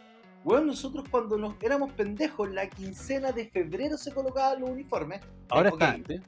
[0.44, 5.22] Weón, nosotros cuando nos éramos pendejos, la quincena de febrero se colocaban los uniformes.
[5.50, 6.22] Ahora está antes.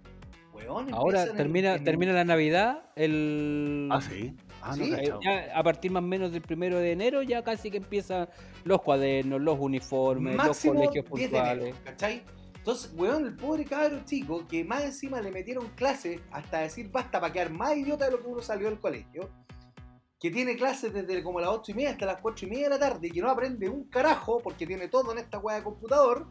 [0.67, 3.89] Weón, Ahora termina, en- termina la Navidad, el...
[3.91, 4.35] Ah, sí.
[4.61, 4.93] Ah, no, Sí.
[4.93, 8.29] Eh, ya a partir más o menos del primero de enero ya casi que empiezan
[8.63, 11.75] los cuadernos, los uniformes, máximo los colegios 10 de enero, puntuales.
[11.83, 12.23] ¿cachai?
[12.57, 17.19] Entonces, weón, el pobre cabro chico, que más encima le metieron clases hasta decir basta
[17.19, 19.29] para quedar más idiota de lo que uno salió del colegio,
[20.19, 22.69] que tiene clases desde como las 8 y media hasta las 4 y media de
[22.69, 25.63] la tarde y que no aprende un carajo porque tiene todo en esta weá de
[25.63, 26.27] computador,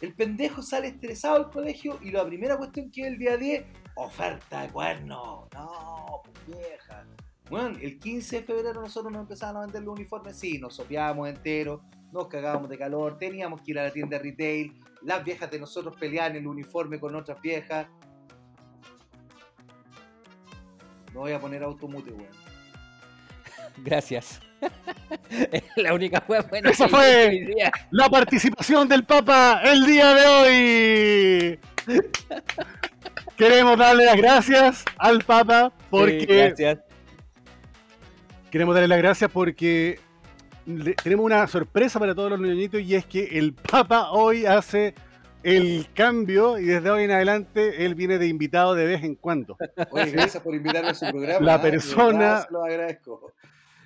[0.00, 3.64] el pendejo sale estresado del colegio y la primera cuestión que es el día 10,
[3.96, 5.48] oferta de cuernos.
[5.52, 7.04] No, pues vieja.
[7.50, 11.28] Bueno, el 15 de febrero nosotros nos empezaban a vender los uniformes, sí, nos sopeábamos
[11.28, 11.80] enteros,
[12.12, 15.96] nos cagábamos de calor, teníamos que ir a la tienda retail, las viejas de nosotros
[15.98, 17.88] peleaban el uniforme con otras viejas.
[21.14, 22.37] No voy a poner automute, weón.
[23.84, 24.40] Gracias.
[25.50, 27.46] Es la única wea buena que fue.
[27.90, 30.26] La participación del Papa el día de
[31.86, 32.00] hoy.
[33.36, 36.78] Queremos darle las gracias al Papa porque Sí, gracias.
[38.50, 40.00] queremos darle las gracias porque
[41.04, 44.94] tenemos una sorpresa para todos los niñitos y es que el Papa hoy hace
[45.44, 49.56] el cambio y desde hoy en adelante él viene de invitado de vez en cuando.
[49.92, 51.46] Oye, gracias por invitarme a su programa.
[51.46, 51.58] La.
[51.58, 53.32] De persona- verdad, se Lo agradezco.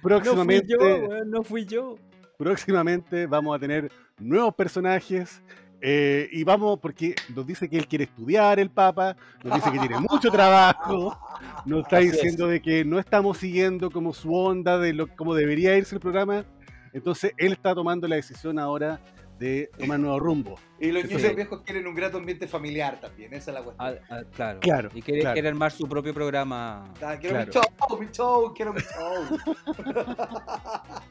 [0.03, 1.95] No fui Próximamente, yo, no fui yo.
[2.37, 5.43] próximamente vamos a tener nuevos personajes
[5.81, 9.79] eh, y vamos, porque nos dice que él quiere estudiar el Papa, nos dice que
[9.81, 11.19] tiene mucho trabajo,
[11.67, 12.13] nos está Así es.
[12.13, 16.01] diciendo de que no estamos siguiendo como su onda de lo como debería irse el
[16.01, 16.45] programa,
[16.93, 19.01] entonces él está tomando la decisión ahora
[19.43, 20.55] de tomar nuevo rumbo.
[20.79, 23.89] Y los niños viejos quieren un grato ambiente familiar también, esa es la cuestión.
[23.89, 24.61] Ah, ah, claro.
[24.61, 25.35] Claro, Y quiere, claro.
[25.35, 26.93] quiere armar su propio programa.
[27.03, 27.69] Ah, quiero mi claro.
[27.79, 29.55] show, mi show, quiero mi show.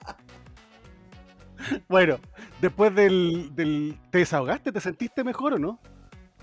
[1.87, 2.17] Bueno,
[2.59, 3.95] después del, del...
[4.09, 4.71] ¿Te desahogaste?
[4.71, 5.79] ¿Te sentiste mejor o no?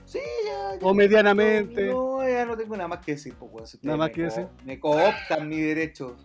[0.05, 0.87] Sí, ya, ya.
[0.87, 1.89] O medianamente.
[1.89, 3.71] No, ya no tengo nada más que decir, pues.
[3.71, 4.47] Si Nada más me que decir.
[4.65, 6.17] Me cooptan mi derecho.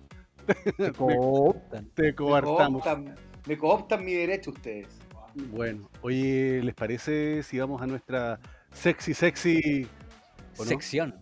[0.77, 1.89] Te cooptan.
[1.95, 2.83] Te Me coartamos.
[2.83, 3.15] cooptan,
[3.47, 4.87] me cooptan mi derecho ustedes.
[5.35, 8.39] Bueno, oye, ¿les parece si vamos a nuestra
[8.71, 9.87] sexy, sexy...
[10.53, 11.15] Sección.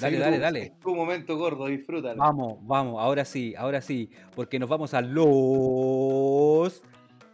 [0.00, 0.62] Dale, Sí, dale, dale.
[0.62, 2.18] Es tu momento gordo, disfrútalo.
[2.18, 6.82] Vamos, vamos, ahora sí, ahora sí, porque nos vamos a los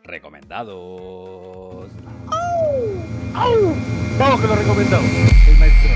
[0.03, 1.91] recomendados.
[4.19, 5.07] Vamos con los recomendados.
[5.49, 5.91] El maestro.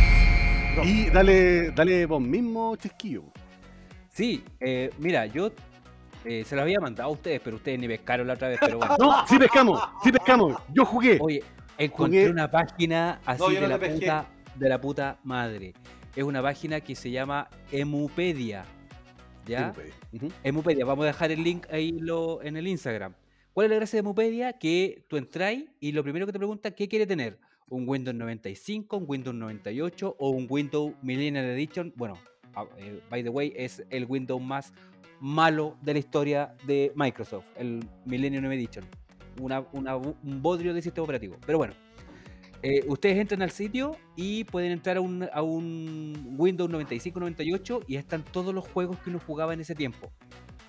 [0.84, 3.24] Y dale, dale vos mismo, Chisquillo.
[4.08, 5.50] Sí, eh, mira, yo
[6.24, 8.78] eh, se lo había mandado a ustedes, pero ustedes ni pescaron la otra vez, pero
[8.78, 8.96] bueno.
[8.98, 10.56] No, sí pescamos, sí pescamos.
[10.72, 11.18] Yo jugué.
[11.20, 11.42] Oye,
[11.78, 15.74] encontré Jugué- una página así No, de, no la puta, de la puta madre.
[16.16, 18.64] Es una página que se llama Emupedia.
[19.46, 19.74] ¿Ya?
[20.42, 23.14] Emupedia, vamos a dejar el link ahí lo, en el Instagram.
[23.52, 24.52] ¿Cuál es la gracia de Emupedia?
[24.54, 27.38] Que tú entráis y lo primero que te pregunta ¿qué quiere tener?
[27.68, 31.92] ¿Un Windows 95, un Windows 98 o un Windows Millennial Edition?
[31.96, 32.18] Bueno,
[32.54, 34.72] ah, eh, by the way, es el Windows más
[35.20, 38.84] malo de la historia de Microsoft, el Millennium Edition.
[39.40, 41.36] Una, una- un bodrio de sistema operativo.
[41.44, 41.74] Pero bueno,
[42.62, 47.96] eh, ustedes entran al sitio y pueden entrar a un, a un Windows 95-98 y
[47.96, 50.10] están todos los juegos que uno jugaba en ese tiempo.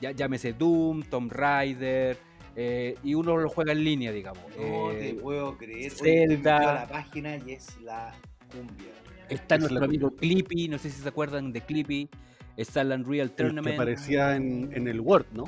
[0.01, 2.17] Ya, llámese Doom, Tomb Raider,
[2.55, 4.43] eh, y uno lo juega en línea, digamos.
[4.57, 5.91] No Eh, te puedo creer.
[5.91, 6.25] Zelda.
[6.27, 8.13] estoy metido a la página y es la
[8.51, 8.87] cumbia.
[9.29, 12.09] está es nuestro amigo Clippy, no sé si se acuerdan de Clippy.
[12.57, 15.43] Está el Unreal El que Tournament, aparecía en, en el Word, ¿no?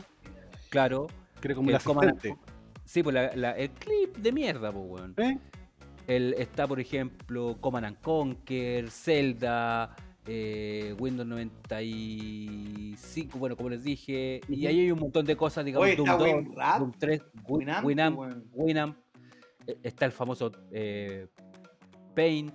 [0.70, 1.08] claro.
[1.42, 2.40] Que era como Que el Command- asistente.
[2.84, 5.14] Sí, pues la- la- el clip de mierda, pues, weón.
[5.18, 5.38] ¿Eh?
[6.08, 9.96] El, está, por ejemplo, Command and Conquer, Zelda,
[10.26, 14.42] eh, Windows 95, bueno, como les dije.
[14.48, 17.22] Y ahí hay un montón de cosas, digamos, Oye, Doom está 2, WinRAR, Doom 3,
[17.48, 18.20] Wi- Winamp,
[18.54, 18.98] Winamp.
[19.68, 21.28] Eh, Está el famoso eh,
[22.16, 22.54] Paint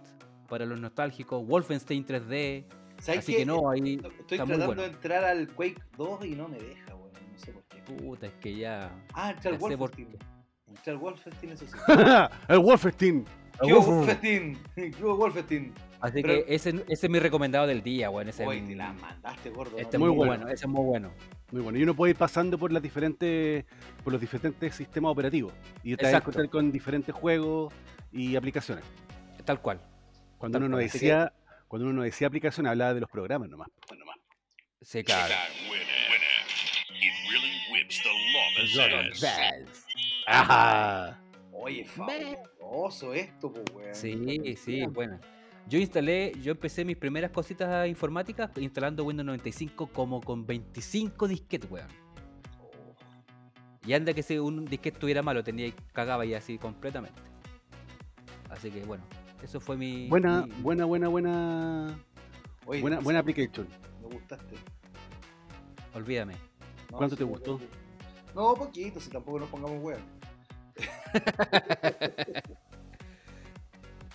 [0.48, 2.64] para los nostálgicos, Wolfenstein 3D.
[3.02, 4.82] ¿Sabes Así que no, ahí Estoy está muy tratando bueno.
[4.82, 7.10] de entrar al Quake 2 y no me deja, weón.
[7.32, 7.78] No sé por qué.
[7.80, 8.92] Puta, es que ya.
[9.12, 10.08] Ah, entré al Wolfenstein.
[10.68, 11.72] Entré al Wolfenstein, eso sí.
[12.48, 13.24] el Wolfenstein.
[13.60, 14.58] ¿Qué Wolfenstein?
[14.76, 15.74] ¿Qué Wolfenstein?
[16.00, 18.28] Así Pero- que ese, ese es mi recomendado del día, weón.
[18.28, 19.76] Ese Oye, te la mandaste, gordo.
[19.78, 20.32] este es no muy bueno.
[20.34, 20.46] bueno.
[20.48, 21.10] ese es muy bueno.
[21.50, 21.78] Muy bueno.
[21.78, 23.64] Y uno puede ir pasando por las diferentes,
[24.04, 25.52] por los diferentes sistemas operativos.
[25.82, 27.74] Y te vas a encontrar con diferentes juegos
[28.12, 28.84] y aplicaciones.
[29.44, 29.80] Tal cual.
[30.38, 31.32] Cuando Tal uno no cual, así que- decía,
[31.72, 33.66] cuando uno no decía aplicaciones, hablaba de los programas nomás.
[34.90, 35.02] The
[38.74, 39.86] llamas ass.
[40.26, 41.18] Ajá.
[41.50, 43.94] Oye, fabuloso esto, pues, weón.
[43.94, 45.18] Sí, sí, bueno.
[45.66, 51.70] Yo instalé, yo empecé mis primeras cositas informáticas instalando Windows 95 como con 25 disquetes,
[51.70, 51.88] weón.
[52.60, 52.94] Oh,
[53.86, 57.22] Y anda que si un disquete estuviera malo, tenía cagaba y así completamente.
[58.50, 59.04] Así que bueno,
[59.42, 60.08] eso fue mi.
[60.08, 61.98] Buena, mi- buena, buena, buena,
[62.66, 63.66] Oye, buena, buena application.
[64.02, 64.54] Me gustaste.
[65.94, 66.34] Olvídame.
[66.90, 67.60] No, ¿Cuánto sí, te gustó?
[68.34, 70.00] No, poquito, si tampoco nos pongamos weón.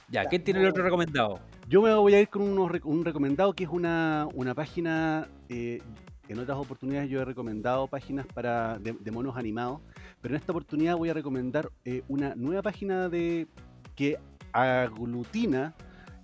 [0.09, 1.39] Ya, ¿quién tiene el otro recomendado?
[1.67, 5.27] Yo me voy a ir con unos un recomendado que es una, una página.
[5.49, 5.81] eh,
[6.29, 9.79] en otras oportunidades yo he recomendado páginas para de, de monos animados,
[10.21, 13.47] pero en esta oportunidad voy a recomendar eh, una nueva página de
[13.95, 14.17] que
[14.57, 15.75] aglutina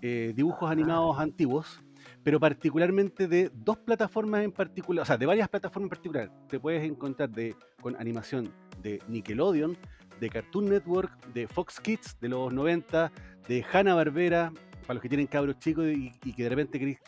[0.02, 1.82] eh, dibujos animados antiguos,
[2.24, 6.32] pero particularmente de dos plataformas en particular, o sea, de varias plataformas en particular.
[6.50, 9.78] Te puedes encontrar de, con animación de Nickelodeon,
[10.20, 13.12] de Cartoon Network, de Fox Kids de los 90,
[13.48, 17.00] de Hanna Barbera, para los que tienen cabros chicos y, y que de repente queréis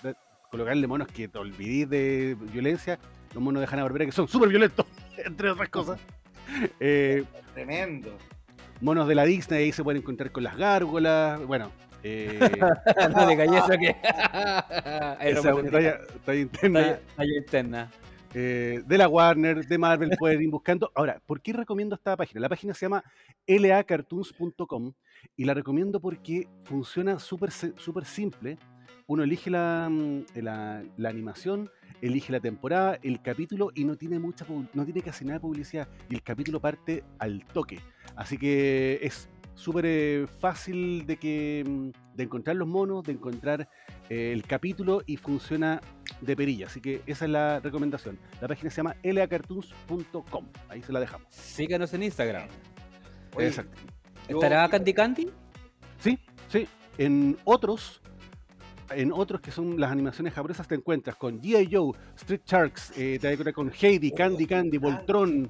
[0.49, 2.97] colocarle monos que te olvidís de violencia,
[3.33, 4.85] los monos de Hanna Barbera que son súper violentos,
[5.17, 5.99] entre otras cosas.
[6.79, 7.23] Eh,
[7.55, 8.15] Tremendo.
[8.81, 11.71] Monos de la Disney ahí se pueden encontrar con las gárgolas, bueno.
[12.03, 12.39] eh,
[13.15, 13.95] no le callé eso que.
[15.29, 17.91] Esa una talla, talla interna talla- talla interna.
[18.33, 20.91] eh, de la Warner, de Marvel, pueden ir buscando.
[20.95, 22.41] Ahora, ¿por qué recomiendo esta página?
[22.41, 23.03] La página se llama
[23.47, 24.93] lacartoons.com
[25.37, 28.57] y la recomiendo porque funciona súper súper simple.
[29.07, 31.69] Uno elige la, mm, la- la animación,
[32.01, 35.87] elige la temporada, el capítulo y no tiene mucha no tiene casi nada de publicidad
[36.09, 37.79] y el capítulo parte al toque.
[38.15, 43.67] Así que es súper eh, fácil de que mm, de encontrar los monos, de encontrar
[44.09, 45.81] eh, el capítulo y funciona
[46.21, 46.67] de perilla.
[46.67, 48.17] Así que esa es la recomendación.
[48.41, 50.45] La página se llama lacartoons.com.
[50.69, 51.27] Ahí se la dejamos.
[51.29, 52.47] Síganos en Instagram.
[53.35, 53.77] Oye, Exacto.
[54.29, 55.29] yo- ¿Estará Candy Candy?
[55.99, 56.67] Sí, sí.
[56.97, 58.01] En otros,
[58.91, 61.69] en otros que son las animaciones japonesas, te encuentras con G.I.
[61.71, 65.49] Joe, Street Sharks, eh, te encuentras con Heidi, Candy Candy, Voltron.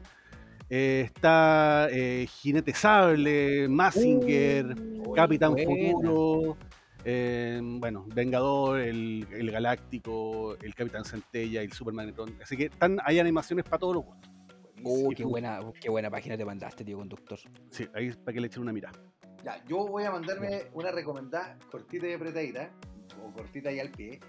[0.70, 4.76] Eh, está eh, Jinete Sable, Mazinger,
[5.16, 5.92] Capitán buena.
[5.92, 6.58] Futuro,
[7.04, 12.14] eh, bueno, Vengador, el, el Galáctico, el Capitán Centella, el Superman.
[12.42, 14.32] Así que están, hay animaciones para todos los gustos.
[14.84, 17.40] Oh, qué buena, qué buena página te mandaste, tío conductor.
[17.72, 19.00] Sí, ahí es para que le echen una mirada.
[19.44, 22.72] Ya, yo voy a mandarme una recomendada cortita y apretadita,
[23.24, 24.20] o cortita y al pie.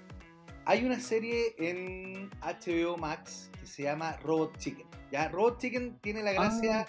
[0.66, 4.86] Hay una serie en HBO Max que se llama Robot Chicken.
[5.12, 6.88] Ya, Robot Chicken tiene la gracia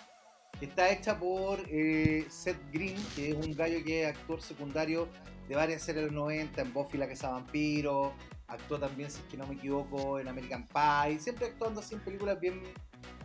[0.60, 5.08] que está hecha por eh, Seth Green, que es un gallo que es actor secundario
[5.48, 8.14] de varias series de los 90, en Buffy la Casa Vampiro,
[8.48, 12.02] actuó también, si es que no me equivoco, en American Pie, siempre actuando así en
[12.02, 12.64] películas bien...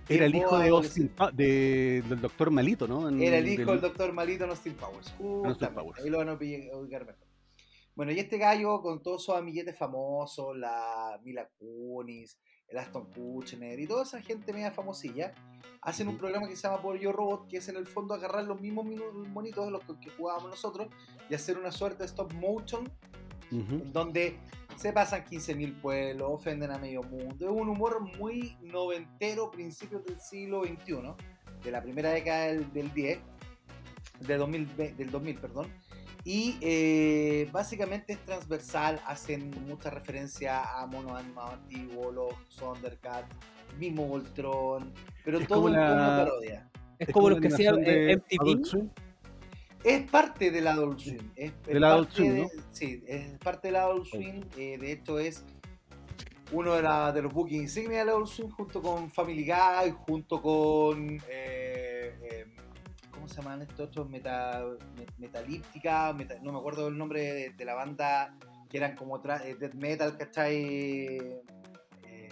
[0.09, 3.09] Era el hijo de Austin Pa- de- del doctor Malito, ¿no?
[3.09, 5.15] En- Era el hijo del- del Doctor Malito en Austin Powers.
[5.17, 6.01] Justamente, Powers.
[6.01, 7.32] Ahí lo van a ubicar mejor.
[7.95, 12.39] Bueno, y este gallo con todos sus amiguetes famosos, la Mila Kunis,
[12.69, 15.35] el Aston Kutcher y toda esa gente media famosilla,
[15.83, 18.45] hacen un programa que se llama Por Yo Robot, que es en el fondo agarrar
[18.45, 18.87] los mismos
[19.29, 20.89] monitos de los que jugábamos nosotros
[21.29, 22.91] y hacer una suerte de stop motion
[23.51, 23.75] Ujú.
[23.75, 24.39] en donde
[24.77, 27.45] se pasan 15.000 pueblos, ofenden a medio mundo.
[27.45, 31.15] Es un humor muy noventero, principios del siglo XXI,
[31.63, 33.19] de la primera década del, del 10,
[34.21, 35.67] del 2000, ve- del 2000, perdón.
[36.25, 43.29] Y eh, básicamente es transversal, hacen mucha referencia a monos animados antiguos, los Thundercats,
[43.79, 44.93] mismo Voltron,
[45.25, 46.71] pero Es todo como la- una parodia.
[46.99, 48.89] Es, como lo que hacía MTV.
[49.83, 51.31] Es parte del Adult Swim.
[51.35, 52.49] Es, es Del Adult parte Swim, de- ¿no?
[52.71, 54.41] Sí, es parte del Adult Swim.
[54.57, 55.45] eh, de hecho, es
[56.53, 60.41] uno de, la- de los books insignia del Adult Swim, junto con Family Guy, junto
[60.41, 61.17] con.
[61.17, 61.62] eh, eh, ¿Cómo
[63.33, 64.09] se llaman estos otros?
[64.09, 64.65] Meta,
[64.97, 68.35] me- Metalíptica, meta- no me acuerdo el nombre de, de la banda,
[68.69, 70.57] que eran como tra- eh, death metal, ¿cachai?
[72.05, 72.29] Eh,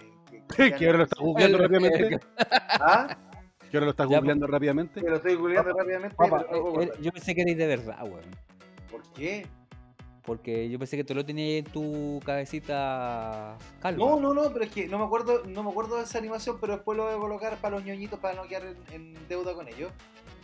[0.55, 2.19] que- que ahora lo estás googleando rápidamente.
[2.79, 3.17] ¿Ah?
[3.69, 5.01] Que ahora lo estás Ya, googleando rápidamente.
[5.01, 6.15] Que lo estoy googleando rápidamente.
[6.15, 8.25] Papá, pero eh, eh, yo pensé que erais de verdad, weón.
[8.89, 9.47] ¿Por qué?
[10.23, 14.05] Porque yo pensé que tú lo tenías en tu cabecita calma.
[14.05, 16.57] No, no, no, pero es que no me acuerdo, no me acuerdo de esa animación,
[16.61, 19.55] pero después lo voy a colocar para los ñoñitos para no quedar en, en deuda
[19.55, 19.91] con ellos.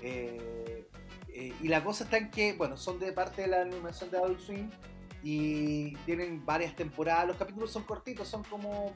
[0.01, 0.87] Eh,
[1.29, 4.17] eh, y la cosa está en que, bueno, son de parte de la animación de
[4.17, 4.69] Adult Swim
[5.23, 7.27] y tienen varias temporadas.
[7.27, 8.93] Los capítulos son cortitos, son como.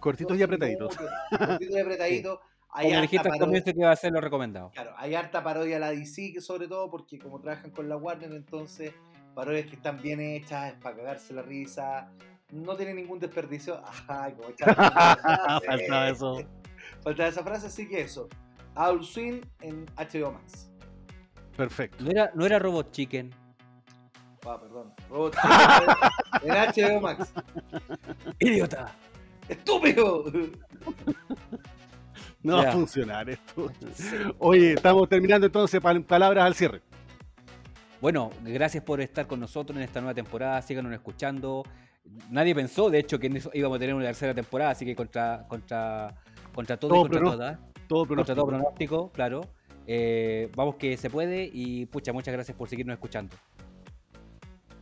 [0.00, 0.96] Cortitos y 12 apretaditos.
[0.96, 2.38] Cortitos y apretaditos.
[2.70, 4.70] Hay Como harta parodia- comienzo que iba a ser lo recomendado.
[4.74, 7.96] Claro, hay harta parodia a la DC, que sobre todo porque como trabajan con la
[7.96, 8.92] Warner, entonces
[9.34, 12.10] parodias que están bien hechas, es para cagarse la risa,
[12.52, 13.82] no tienen ningún desperdicio.
[14.06, 14.50] Ay, como
[15.66, 16.42] Faltaba eso.
[17.02, 18.28] Faltaba esa frase, así que eso.
[18.78, 20.70] Adult Swim en HBO Max.
[21.56, 22.04] Perfecto.
[22.04, 23.30] No era, no era Robot Chicken.
[24.46, 24.92] Ah, perdón.
[25.10, 26.50] Robot Chicken
[26.86, 27.32] en HBO Max.
[28.38, 28.94] ¡Idiota!
[29.48, 30.24] ¡Estúpido!
[32.42, 33.70] No va a funcionar esto.
[34.38, 36.80] Oye, estamos terminando entonces pal- palabras al cierre.
[38.00, 40.62] Bueno, gracias por estar con nosotros en esta nueva temporada.
[40.62, 41.64] Síganos escuchando.
[42.30, 44.94] Nadie pensó, de hecho, que en eso íbamos a tener una tercera temporada, así que
[44.94, 46.14] contra, contra,
[46.54, 47.58] contra todo, Todo y contra todas.
[47.88, 48.34] Todo Contra pronóstico.
[48.34, 49.40] todo pronóstico, claro.
[49.86, 53.34] Eh, vamos que se puede y pucha, muchas gracias por seguirnos escuchando.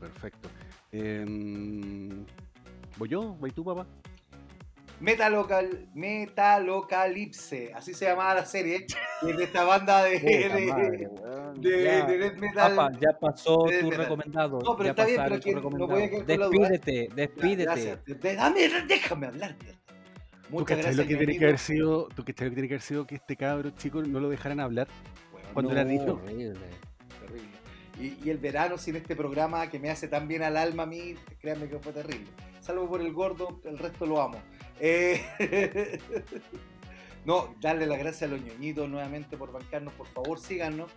[0.00, 0.48] Perfecto.
[0.92, 2.24] Em,
[2.96, 3.34] ¿Voy yo?
[3.38, 3.86] ¿Voy tú, papá?
[4.98, 8.86] Metalocal, Metalocalipse, así se llamaba la serie,
[9.20, 11.08] de esta banda de, de,
[11.58, 12.06] de, Ya.
[12.06, 12.72] de death metal.
[12.72, 14.04] Apa, ya pasó de tu metal.
[14.04, 14.58] recomendado.
[14.62, 16.68] No, pero ya está bien, pero que no voy a quedar con la duda.
[16.70, 17.62] Despídete, despídete.
[17.64, 17.98] Gracias.
[18.38, 19.54] Dame, déjame hablar.
[20.50, 20.50] Mierda.
[20.50, 20.96] ¿Tú Muchas gracias.
[20.96, 23.14] lo que tiene que haber sido, tú cachai lo que tiene que haber sido que
[23.16, 24.88] este cabro chico no lo dejaran hablar?
[25.32, 26.14] Bueno, cuando No, era niño.
[26.14, 26.54] horrible.
[27.20, 27.48] terrible.
[28.00, 30.86] Y, y el verano sin este programa que me hace tan bien al alma a
[30.86, 32.26] mí, créanme que fue terrible.
[32.60, 34.38] Salvo por el gordo, el resto lo amo.
[34.80, 35.20] Eh,
[37.24, 40.90] no, darle las gracias a los ñoñitos nuevamente por bancarnos, por favor síganos.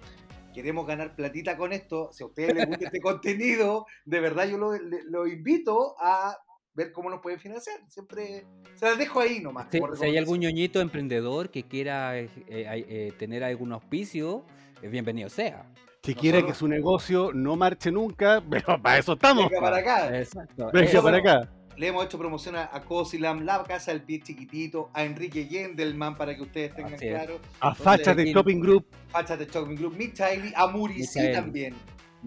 [0.53, 2.09] Queremos ganar platita con esto.
[2.11, 6.37] Si a ustedes les gusta este contenido, de verdad yo lo, lo invito a
[6.73, 7.77] ver cómo nos pueden financiar.
[7.87, 8.45] Siempre
[8.75, 9.67] se las dejo ahí nomás.
[9.71, 14.45] Si, como si hay algún ñoñito emprendedor que quiera eh, eh, eh, tener algún auspicio,
[14.81, 15.65] eh, bienvenido sea.
[16.01, 19.49] Quiera Nosotros- que su negocio no marche nunca, pero para eso estamos.
[19.49, 20.17] Venga para acá.
[20.17, 20.69] Exacto.
[20.73, 21.03] Venga Eso.
[21.03, 21.49] para acá.
[21.77, 26.17] Le hemos hecho promoción a, a Cosilam, La Casa del Pie Chiquitito, a Enrique Gendelman
[26.17, 27.39] para que ustedes tengan claro.
[27.61, 28.85] A Fachas de Shopping Group.
[29.09, 31.75] Fachas de Shopping Club, Michaeli, a Murici también.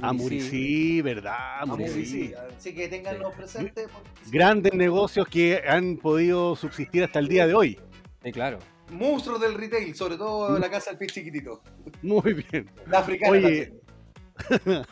[0.01, 0.35] A Muricy.
[0.37, 1.61] Muricí, ¿verdad?
[1.61, 1.91] A Muricí.
[1.93, 2.35] Muricy.
[2.57, 3.87] Así que tenganlo presente.
[3.93, 7.79] porque- Grandes negocios que han podido subsistir hasta el día de hoy.
[8.25, 8.59] Sí, claro.
[8.91, 11.63] Monstruos del retail, sobre todo la Casa del Pie Chiquitito.
[12.03, 12.71] Muy bien.
[12.89, 13.83] La africana Oye, también.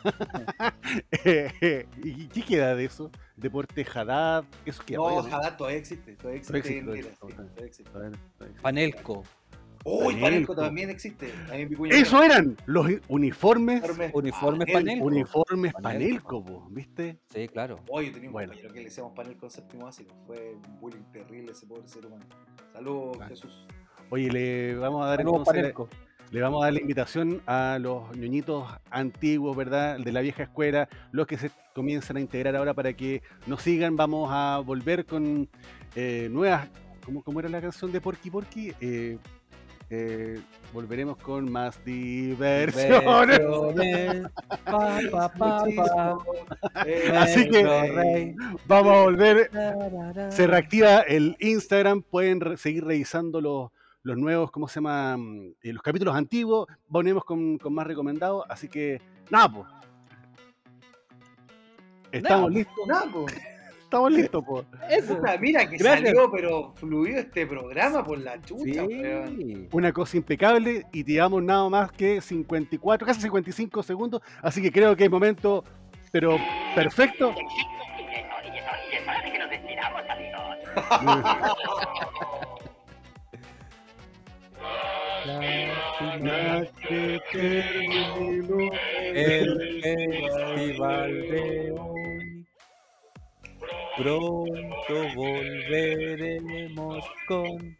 [2.03, 3.09] ¿Y qué queda de eso?
[3.35, 4.97] Deporte Haddad, eso queda.
[4.97, 6.15] No, Haddad todavía existe.
[6.15, 6.83] Todavía existe.
[8.61, 9.23] Panelco.
[9.83, 10.21] Uy, Panelco.
[10.23, 11.31] Panelco también existe.
[11.89, 13.81] Eso eran los uniformes.
[14.13, 15.05] Uniformes Ah, Panelco.
[15.05, 15.81] uniformes Panelco.
[15.81, 17.17] Panelco, po, ¿viste?
[17.33, 17.79] Sí, claro.
[17.89, 18.49] Oye, yo tenía un Bueno.
[18.51, 20.13] compañero que le decíamos Panelco en séptimo básico.
[20.27, 22.25] Fue un bullying terrible ese pobre ser humano.
[22.73, 23.17] Saludos.
[23.27, 23.67] Jesús.
[24.09, 25.89] Oye, le vamos a dar Saludos, entonces, Panelco.
[26.31, 29.97] le vamos a dar la invitación a los ñoñitos antiguos, ¿verdad?
[29.99, 33.95] De la vieja escuela, los que se comienzan a integrar ahora para que nos sigan.
[33.95, 35.49] Vamos a volver con
[35.95, 36.67] eh, nuevas.
[37.05, 38.73] ¿cómo, cómo era la canción de Porky Porky?
[38.79, 39.17] Eh,
[39.91, 40.39] eh,
[40.73, 42.75] volveremos con más diversiones.
[43.37, 44.27] Versiones,
[44.65, 46.17] pa, pa, pa, pa.
[47.19, 48.35] Así que-.
[48.67, 49.51] Vamos a volver.
[50.29, 52.01] Se reactiva el Instagram.
[52.03, 53.69] Pueden re- seguir revisando los,
[54.03, 55.17] los nuevos, ¿cómo se llama?
[55.17, 56.67] Mm, eh, los capítulos antiguos.
[56.87, 58.45] Volvemos con, con más recomendados.
[58.49, 59.67] Así que, nada, pues.
[62.13, 62.87] Estamos listos.
[62.87, 63.25] nada, po.
[63.91, 64.65] Estamos listos, pues.
[64.89, 65.19] Eso.
[65.41, 66.11] Mira que Gracias.
[66.11, 69.67] salió, pero fluido este programa por la chucha, Sí.
[69.73, 74.21] Una cosa impecable y llevamos nada más que 54, casi 55 segundos.
[74.41, 75.65] Así que creo que es momento,
[76.09, 76.37] pero
[76.73, 77.35] perfecto.
[86.21, 88.71] La que terminó
[89.13, 92.10] el festival de hoy.
[94.01, 97.77] Pronto volveremos con.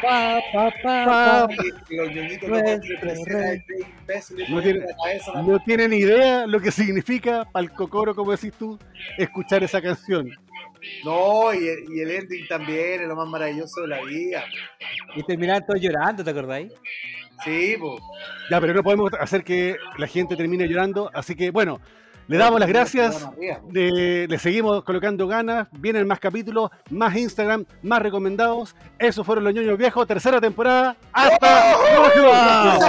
[0.00, 1.48] Pa, pa, pa, pa.
[1.90, 3.10] Y Los ñoñitos Nuestro
[4.48, 4.86] no tiene-.
[5.44, 8.78] No tienen idea lo que significa para el cocoro, como decís tú,
[9.18, 10.30] escuchar esa canción.
[11.04, 14.42] No, y el, y el ending también es lo más maravilloso de la vida.
[15.16, 16.72] Y terminaron todos llorando, ¿te acordáis?
[17.44, 18.00] Sí, pues.
[18.50, 21.10] Ya, pero no podemos hacer que la gente termine llorando.
[21.12, 21.80] Así que, bueno,
[22.28, 23.28] le damos las gracias.
[23.70, 25.68] Le, le seguimos colocando ganas.
[25.72, 28.74] Vienen más capítulos, más Instagram, más recomendados.
[28.98, 30.96] Esos fueron los ñoños viejos, tercera temporada.
[31.12, 31.74] ¡Hasta!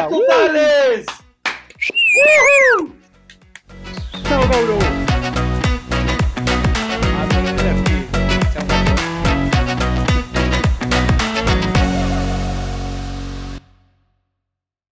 [0.10, 1.06] ¡Totales!
[4.24, 4.98] ¡Chao!